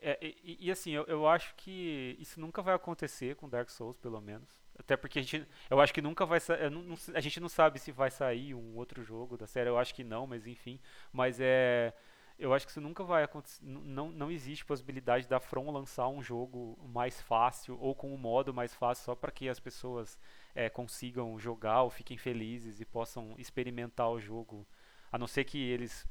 [0.02, 3.96] É, e, e, assim, eu, eu acho que isso nunca vai acontecer com Dark Souls,
[3.98, 4.48] pelo menos.
[4.78, 6.60] Até porque a gente, eu acho que nunca vai sair.
[7.14, 9.68] A gente não sabe se vai sair um outro jogo da série.
[9.68, 10.80] Eu acho que não, mas enfim.
[11.12, 11.92] Mas é.
[12.38, 13.62] Eu acho que isso nunca vai acontecer.
[13.62, 18.54] Não, não existe possibilidade da From lançar um jogo mais fácil ou com um modo
[18.54, 20.18] mais fácil só para que as pessoas
[20.54, 24.66] é, consigam jogar ou fiquem felizes e possam experimentar o jogo.
[25.12, 26.08] A não ser que eles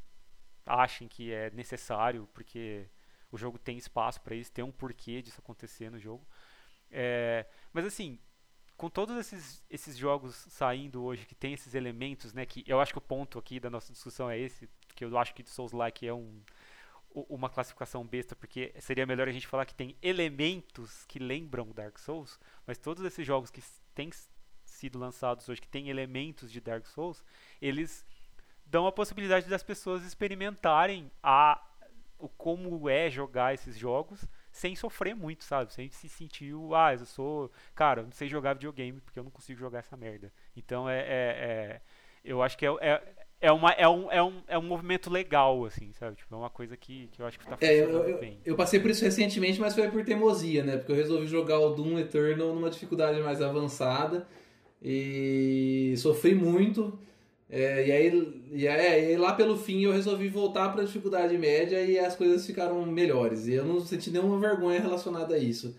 [0.63, 2.87] achem que é necessário, porque
[3.31, 6.25] o jogo tem espaço para isso, tem um porquê disso acontecer no jogo.
[6.91, 8.19] É, mas assim,
[8.75, 12.93] com todos esses, esses jogos saindo hoje que tem esses elementos, né, que eu acho
[12.93, 16.13] que o ponto aqui da nossa discussão é esse, que eu acho que Souls-like é
[16.13, 16.41] um,
[17.11, 21.97] uma classificação besta, porque seria melhor a gente falar que tem elementos que lembram Dark
[21.99, 23.61] Souls, mas todos esses jogos que
[23.93, 24.09] têm
[24.63, 27.23] sido lançados hoje, que têm elementos de Dark Souls,
[27.61, 28.05] eles
[28.65, 31.61] dão a possibilidade das pessoas experimentarem a
[32.19, 35.73] o como é jogar esses jogos sem sofrer muito, sabe?
[35.73, 39.31] Sem se sentir, ah, eu sou, cara, eu não sei jogar videogame porque eu não
[39.31, 40.31] consigo jogar essa merda.
[40.55, 41.81] Então é, é, é
[42.23, 43.01] eu acho que é, é,
[43.39, 46.17] é, uma, é, um, é, um, é um movimento legal, assim, sabe?
[46.17, 48.37] Tipo, é uma coisa que, que eu acho que tá funcionando é, eu, eu, bem.
[48.45, 50.77] Eu passei por isso recentemente, mas foi por teimosia, né?
[50.77, 54.27] Porque eu resolvi jogar o Doom Eternal numa dificuldade mais avançada
[54.81, 56.99] e sofri muito.
[57.49, 61.81] É, e, aí, e aí, lá pelo fim eu resolvi voltar para a dificuldade média
[61.81, 63.47] e as coisas ficaram melhores.
[63.47, 65.75] E eu não senti nenhuma vergonha relacionada a isso.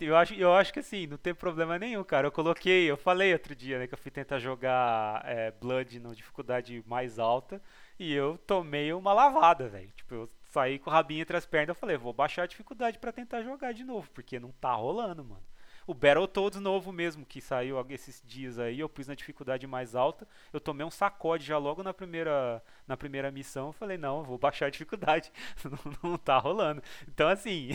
[0.00, 2.28] Eu acho, eu acho que assim, não tem problema nenhum, cara.
[2.28, 6.14] Eu coloquei, eu falei outro dia, né, que eu fui tentar jogar é, Blood na
[6.14, 7.60] dificuldade mais alta
[7.98, 9.90] e eu tomei uma lavada, velho.
[9.96, 13.00] Tipo, eu saí com o rabinho entre as pernas e falei, vou baixar a dificuldade
[13.00, 15.42] para tentar jogar de novo, porque não tá rolando, mano.
[15.86, 20.26] O Battletoads novo mesmo, que saiu esses dias aí, eu pus na dificuldade mais alta.
[20.52, 23.68] Eu tomei um sacode já logo na primeira, na primeira missão.
[23.68, 25.30] Eu falei, não, eu vou baixar a dificuldade.
[25.64, 26.82] não, não tá rolando.
[27.06, 27.70] Então, assim.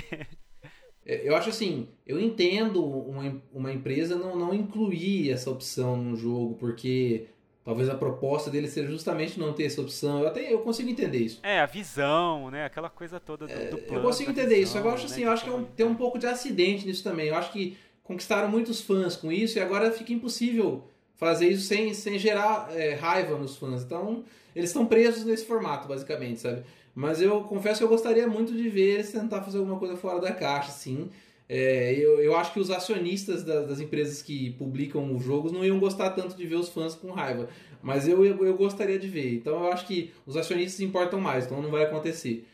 [1.05, 6.16] É, eu acho assim, eu entendo uma, uma empresa não, não incluir essa opção no
[6.16, 7.28] jogo, porque
[7.64, 10.22] talvez a proposta dele seja justamente não ter essa opção.
[10.22, 11.39] Eu até eu consigo entender isso.
[11.43, 12.66] É, a visão, né?
[12.66, 14.78] Aquela coisa toda do, do plano, Eu consigo entender visão, isso.
[14.78, 15.28] Agora, eu acho assim, né?
[15.28, 17.28] eu acho que é um, tem um pouco de acidente nisso também.
[17.28, 17.78] Eu acho que
[18.10, 20.84] conquistaram muitos fãs com isso e agora fica impossível
[21.16, 23.84] fazer isso sem, sem gerar é, raiva nos fãs.
[23.84, 24.24] Então,
[24.55, 26.64] eles estão presos nesse formato, basicamente, sabe?
[26.95, 30.20] Mas eu confesso que eu gostaria muito de ver eles tentar fazer alguma coisa fora
[30.20, 31.12] da caixa, sim.
[31.47, 35.80] É, eu, eu acho que os acionistas das, empresas que publicam os jogos não iam
[35.80, 37.47] gostar tanto de ver os fãs com raiva.
[37.80, 39.36] Mas eu, eu, eu gostaria de ver.
[39.36, 42.47] Então eu acho que os acionistas importam mais, então não vai acontecer.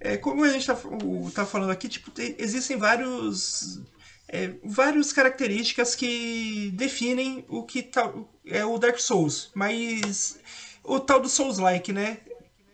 [0.00, 0.76] É, como a gente está
[1.34, 3.80] tá falando aqui, tipo, tem, existem vários.
[4.30, 8.12] É, várias características que definem o que tá,
[8.44, 10.38] é o Dark Souls, mas
[10.84, 12.18] o tal do Souls-like, né?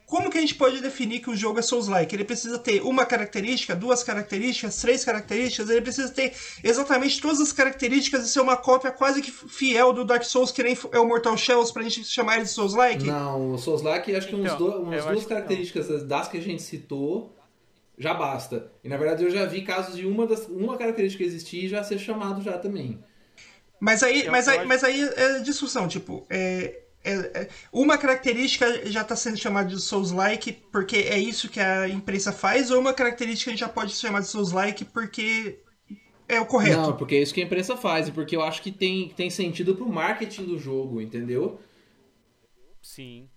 [0.06, 2.14] Como que a gente pode definir que o jogo é Souls-like?
[2.14, 6.32] Ele precisa ter uma característica, duas características, três características, ele precisa ter
[6.62, 10.62] exatamente todas as características e ser uma cópia quase que fiel do Dark Souls, que
[10.62, 13.04] nem é o Mortal Shells, pra gente chamar ele de Souls-like?
[13.04, 16.62] Não, o Souls-like, acho que então, do, umas duas características que das que a gente
[16.62, 17.34] citou
[17.98, 18.70] já basta.
[18.82, 21.82] E na verdade eu já vi casos de uma, das, uma característica existir e já
[21.82, 22.98] ser chamado já também.
[23.80, 29.02] Mas aí, mas aí, mas aí é discussão, tipo, é, é, é, uma característica já
[29.02, 33.50] está sendo chamada de Souls-like porque é isso que a imprensa faz, ou uma característica
[33.50, 35.60] a gente já pode chamar de Souls-like porque
[36.26, 36.80] é o correto?
[36.80, 39.28] Não, porque é isso que a imprensa faz, e porque eu acho que tem, tem
[39.28, 41.60] sentido pro marketing do jogo, entendeu?
[42.80, 43.28] Sim.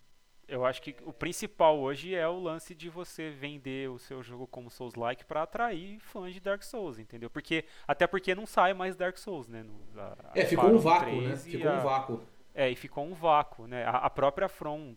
[0.48, 4.48] Eu acho que o principal hoje é o lance de você vender o seu jogo
[4.48, 7.30] como Souls-like para atrair fãs de Dark Souls, entendeu?
[7.30, 9.64] Porque até porque não sai mais Dark Souls, né?
[9.64, 11.36] No, a, é, ficou um vácuo, né?
[11.36, 11.74] Ficou a...
[11.74, 12.22] um vácuo.
[12.56, 13.84] É, e ficou um vácuo, né?
[13.84, 14.96] A, a, própria From,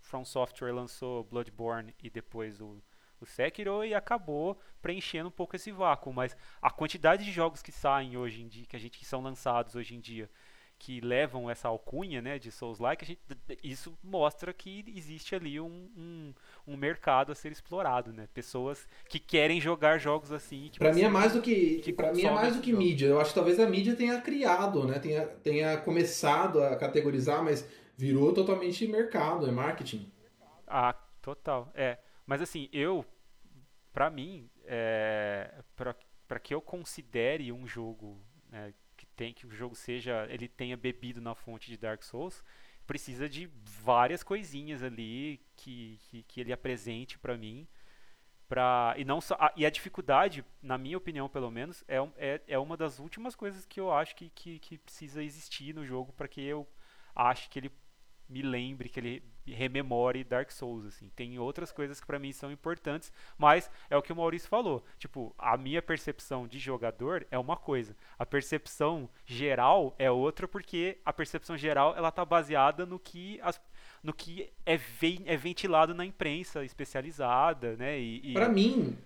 [0.00, 2.82] From Software lançou Bloodborne e depois o,
[3.20, 7.70] o Sekiro e acabou preenchendo um pouco esse vácuo, mas a quantidade de jogos que
[7.70, 10.30] saem hoje em dia, que a gente que são lançados hoje em dia,
[10.78, 13.18] que levam essa alcunha né, de Souls-like,
[13.62, 16.34] isso mostra que existe ali um, um,
[16.66, 18.28] um, mercado a ser explorado, né?
[18.32, 20.70] Pessoas que querem jogar jogos assim.
[20.78, 23.06] Para mim é mais do que, que para mim é mais do que mídia.
[23.06, 24.98] Eu acho que talvez a mídia tenha criado, né?
[25.00, 30.12] Tenha, tenha começado a categorizar, mas virou totalmente mercado, é marketing.
[30.66, 31.72] Ah, total.
[31.74, 33.04] É, mas assim eu,
[33.92, 38.72] para mim, é, para que eu considere um jogo né,
[39.18, 42.44] tem que o jogo seja ele tenha bebido na fonte de Dark Souls
[42.86, 43.50] precisa de
[43.84, 47.66] várias coisinhas ali que, que, que ele apresente para mim
[48.48, 52.40] para e não só a, e a dificuldade na minha opinião pelo menos é, é,
[52.46, 56.12] é uma das últimas coisas que eu acho que, que, que precisa existir no jogo
[56.12, 56.66] para que eu
[57.14, 57.72] ache que ele
[58.28, 59.22] me lembre, que ele
[59.54, 61.10] rememore Dark Souls, assim.
[61.14, 64.84] Tem outras coisas que para mim são importantes, mas é o que o Maurício falou.
[64.98, 70.98] Tipo, a minha percepção de jogador é uma coisa, a percepção geral é outra, porque
[71.04, 73.60] a percepção geral ela tá baseada no que as
[74.02, 77.98] no que é, ve é ventilado na imprensa especializada, né?
[77.98, 78.32] E, e...
[78.32, 78.96] Para mim,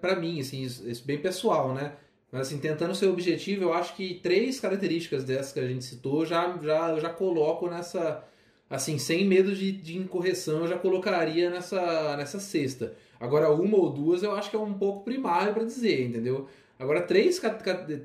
[0.00, 1.94] para mim, assim, isso, isso bem pessoal, né?
[2.32, 6.24] Mas assim, tentando ser objetivo, eu acho que três características dessas que a gente citou
[6.24, 8.24] já já já coloco nessa
[8.70, 12.94] assim, sem medo de, de incorreção, eu já colocaria nessa, nessa cesta.
[13.18, 16.48] Agora, uma ou duas eu acho que é um pouco primário para dizer, entendeu?
[16.78, 17.38] Agora, três,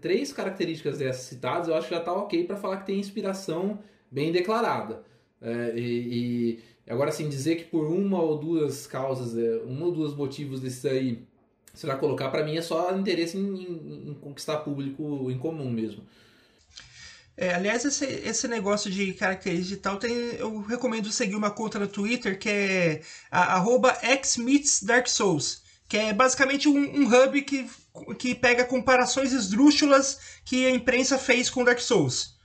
[0.01, 3.79] três características dessas citadas eu acho que já está ok para falar que tem inspiração
[4.09, 5.03] bem declarada.
[5.41, 9.91] É, e, e, agora, assim, dizer que por uma ou duas causas, é, um ou
[9.91, 11.23] dois motivos desses aí,
[11.83, 16.03] vai colocar, para mim é só interesse em, em, em conquistar público em comum mesmo.
[17.37, 21.77] É, aliás, esse, esse negócio de características e tal, tem, eu recomendo seguir uma conta
[21.77, 23.01] no Twitter que é
[24.23, 27.69] xmeetsdarksouls, que é basicamente um, um, hub que,
[28.17, 32.35] que pega comparações esdrúxulas que a imprensa fez com Dark Souls.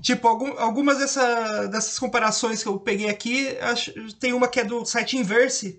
[0.00, 4.64] Tipo, algum, algumas dessa, dessas comparações que eu peguei aqui, acho, tem uma que é
[4.64, 5.78] do site Inverse,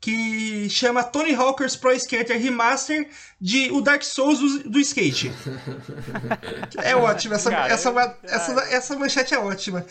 [0.00, 5.32] que chama Tony Hawkers Pro Skater Remaster de o Dark Souls do, do skate.
[6.82, 9.84] é ótimo, essa, Cara, essa, essa, essa manchete é ótima.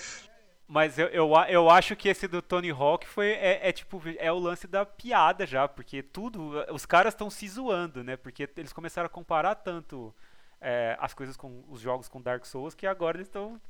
[0.67, 4.31] Mas eu, eu, eu acho que esse do Tony Hawk foi é, é, tipo é
[4.31, 8.17] o lance da piada já, porque tudo os caras estão se zoando, né?
[8.17, 10.13] Porque eles começaram a comparar tanto
[10.59, 13.61] é, as coisas com os jogos com Dark Souls que agora eles estão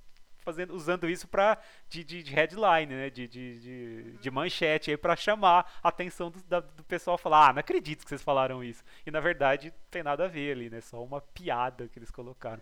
[0.48, 1.58] fazendo, usando isso pra,
[1.90, 3.10] de, de, de headline, né?
[3.10, 7.50] De, de, de, de, manchete aí pra chamar a atenção do, da, do pessoal falar,
[7.50, 8.82] ah, não acredito que vocês falaram isso.
[9.06, 10.80] E na verdade não tem nada a ver ali, né?
[10.80, 12.62] Só uma piada que eles colocaram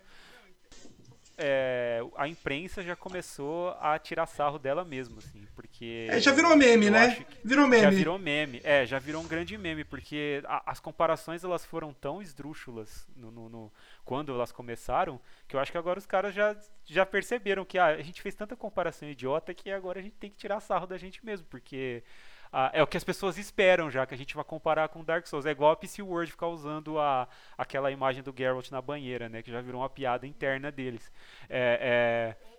[1.38, 6.06] é, a imprensa já começou a tirar sarro dela mesmo, assim, porque...
[6.10, 7.26] É, já virou meme, né?
[7.44, 7.82] Virou meme.
[7.82, 11.92] Já virou meme, é, já virou um grande meme, porque a, as comparações elas foram
[11.92, 13.72] tão esdrúxulas no, no, no,
[14.06, 17.86] quando elas começaram, que eu acho que agora os caras já, já perceberam que ah,
[17.86, 20.96] a gente fez tanta comparação idiota que agora a gente tem que tirar sarro da
[20.96, 22.04] gente mesmo, porque
[22.52, 25.26] ah, é o que as pessoas esperam já, que a gente vai comparar com Dark
[25.26, 25.44] Souls.
[25.44, 27.28] É igual a PC World ficar usando a,
[27.58, 29.42] aquela imagem do Geralt na banheira, né?
[29.42, 31.12] Que já virou uma piada interna deles.
[31.48, 32.56] É, é...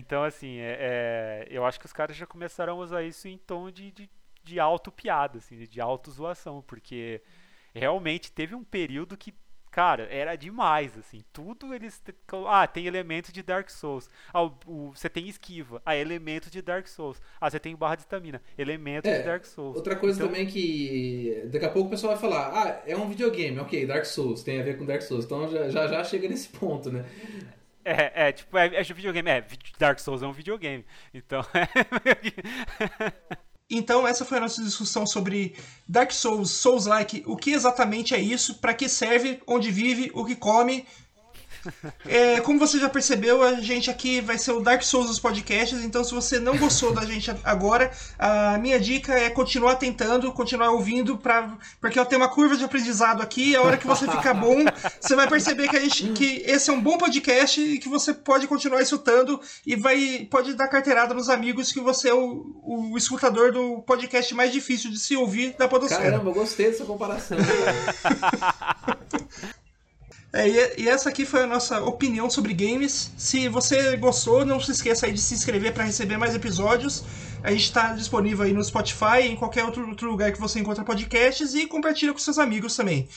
[0.00, 3.38] Então, assim, é, é, eu acho que os caras já começaram a usar isso em
[3.38, 4.10] tom de, de,
[4.42, 7.22] de auto-piada, assim, de auto-zoação, porque
[7.72, 9.32] realmente teve um período que
[9.78, 11.22] Cara, era demais, assim.
[11.32, 12.02] Tudo eles.
[12.48, 14.10] Ah, tem elementos de Dark Souls.
[14.34, 15.80] Ah, o, o, você tem esquiva.
[15.86, 17.22] Ah, elementos de Dark Souls.
[17.40, 18.42] Ah, você tem barra de estamina.
[18.58, 19.76] Elementos é, de Dark Souls.
[19.76, 20.26] Outra coisa então...
[20.26, 21.44] também que.
[21.52, 24.60] Daqui a pouco o pessoal vai falar: ah, é um videogame, ok, Dark Souls, tem
[24.60, 25.24] a ver com Dark Souls.
[25.24, 27.04] Então já já, já chega nesse ponto, né?
[27.84, 29.30] É, é, tipo, é, é videogame.
[29.30, 29.46] É,
[29.78, 30.84] Dark Souls é um videogame.
[31.14, 31.40] Então.
[33.70, 35.54] Então, essa foi a nossa discussão sobre
[35.86, 40.34] Dark Souls, Souls-like, o que exatamente é isso, para que serve, onde vive, o que
[40.34, 40.86] come,
[42.06, 45.84] é, como você já percebeu, a gente aqui vai ser o Dark Souls dos podcasts,
[45.84, 50.70] então se você não gostou da gente agora, a minha dica é continuar tentando, continuar
[50.70, 54.34] ouvindo, pra, porque eu tenho uma curva de aprendizado aqui, a hora que você ficar
[54.34, 54.64] bom,
[55.00, 58.12] você vai perceber que, a gente, que esse é um bom podcast e que você
[58.14, 62.96] pode continuar escutando e vai pode dar carteirada nos amigos que você é o, o
[62.96, 66.02] escutador do podcast mais difícil de se ouvir da podosfera.
[66.02, 67.38] Caramba, eu gostei dessa comparação.
[70.32, 73.12] É, e, e, essa aqui foi a nossa opinião sobre games.
[73.16, 77.02] Se você gostou, não se esqueça aí de se inscrever para receber mais episódios.
[77.42, 80.84] A gente está disponível aí no Spotify em qualquer outro, outro lugar que você encontra
[80.84, 83.08] podcasts e compartilha com seus amigos também.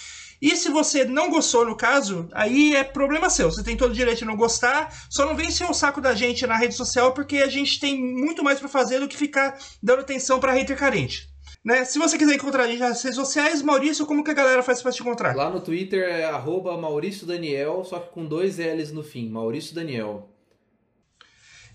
[0.42, 3.52] E se você não gostou, no caso, aí é problema seu.
[3.52, 4.92] Você tem todo o direito de não gostar.
[5.10, 8.02] Só não vem encher o saco da gente na rede social, porque a gente tem
[8.02, 11.31] muito mais para fazer do que ficar dando atenção para hater carente.
[11.64, 11.86] Né?
[11.86, 14.82] Se você quiser encontrar a gente nas redes sociais, Maurício, como que a galera faz
[14.82, 15.36] para te encontrar?
[15.36, 19.76] Lá no Twitter é arroba Maurício Daniel, só que com dois L's no fim, Maurício
[19.76, 20.28] Daniel.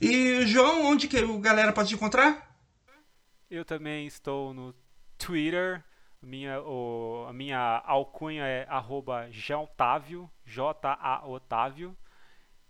[0.01, 2.59] E João, onde que a galera pode te encontrar?
[3.49, 4.75] Eu também estou no
[5.17, 5.83] Twitter.
[6.21, 10.29] Minha, o, a minha alcunha é arroba J-Otávio.
[10.45, 11.97] J-A-Otávio.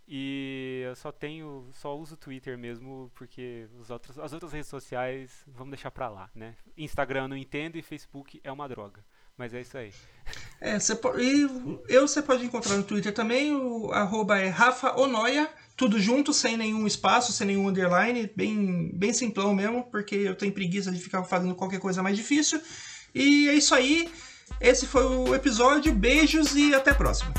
[0.08, 4.68] E eu só tenho, só uso o Twitter mesmo, porque os outros, as outras redes
[4.68, 6.54] sociais vamos deixar pra lá, né?
[6.76, 9.04] Instagram eu não entendo e Facebook é uma droga.
[9.36, 9.92] Mas é isso aí.
[10.60, 11.22] É, você pode,
[11.88, 16.56] eu você pode encontrar no Twitter também, o arroba é Rafa Onoia, tudo junto, sem
[16.56, 21.22] nenhum espaço, sem nenhum underline, bem, bem simplão mesmo, porque eu tenho preguiça de ficar
[21.24, 22.62] fazendo qualquer coisa mais difícil.
[23.14, 24.10] E é isso aí.
[24.60, 25.94] Esse foi o episódio.
[25.94, 27.34] Beijos e até a próxima.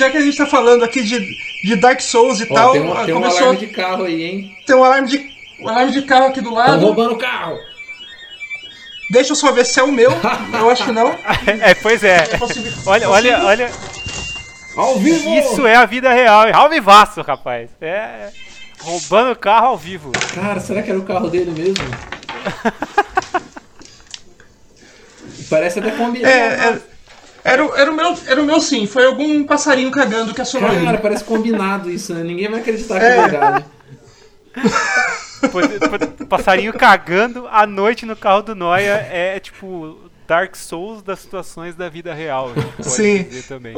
[0.00, 2.72] já que a gente tá falando aqui de, de Dark Souls e Ó, tal.
[2.72, 3.38] Tem, um, tem começou...
[3.38, 4.56] um alarme de carro aí, hein?
[4.66, 5.30] Tem um alarme de,
[5.60, 6.74] um alarme de carro aqui do lado.
[6.74, 7.58] Estão roubando o carro!
[9.10, 10.10] Deixa eu só ver se é o meu.
[10.54, 11.08] eu acho que não.
[11.60, 12.24] É, pois é.
[12.86, 13.70] olha, olha, olha.
[14.76, 15.34] Ao vivo!
[15.34, 17.68] Isso é a vida real, Ao vivaço, rapaz.
[17.80, 18.30] É.
[18.80, 20.10] Roubando o carro ao vivo.
[20.34, 21.84] Cara, será que era o carro dele mesmo?
[25.50, 26.32] Parece até combinado.
[26.32, 26.78] É, é,
[27.44, 30.98] era, era, o meu, era o meu sim, foi algum passarinho cagando que assomou Cara,
[30.98, 32.22] parece combinado isso, né?
[32.22, 33.64] Ninguém vai acreditar que é, é verdade.
[36.28, 41.88] passarinho cagando à noite no carro do Noia é, tipo Dark Souls das situações da
[41.88, 42.52] vida real.
[42.80, 43.26] Sim.
[43.48, 43.74] também.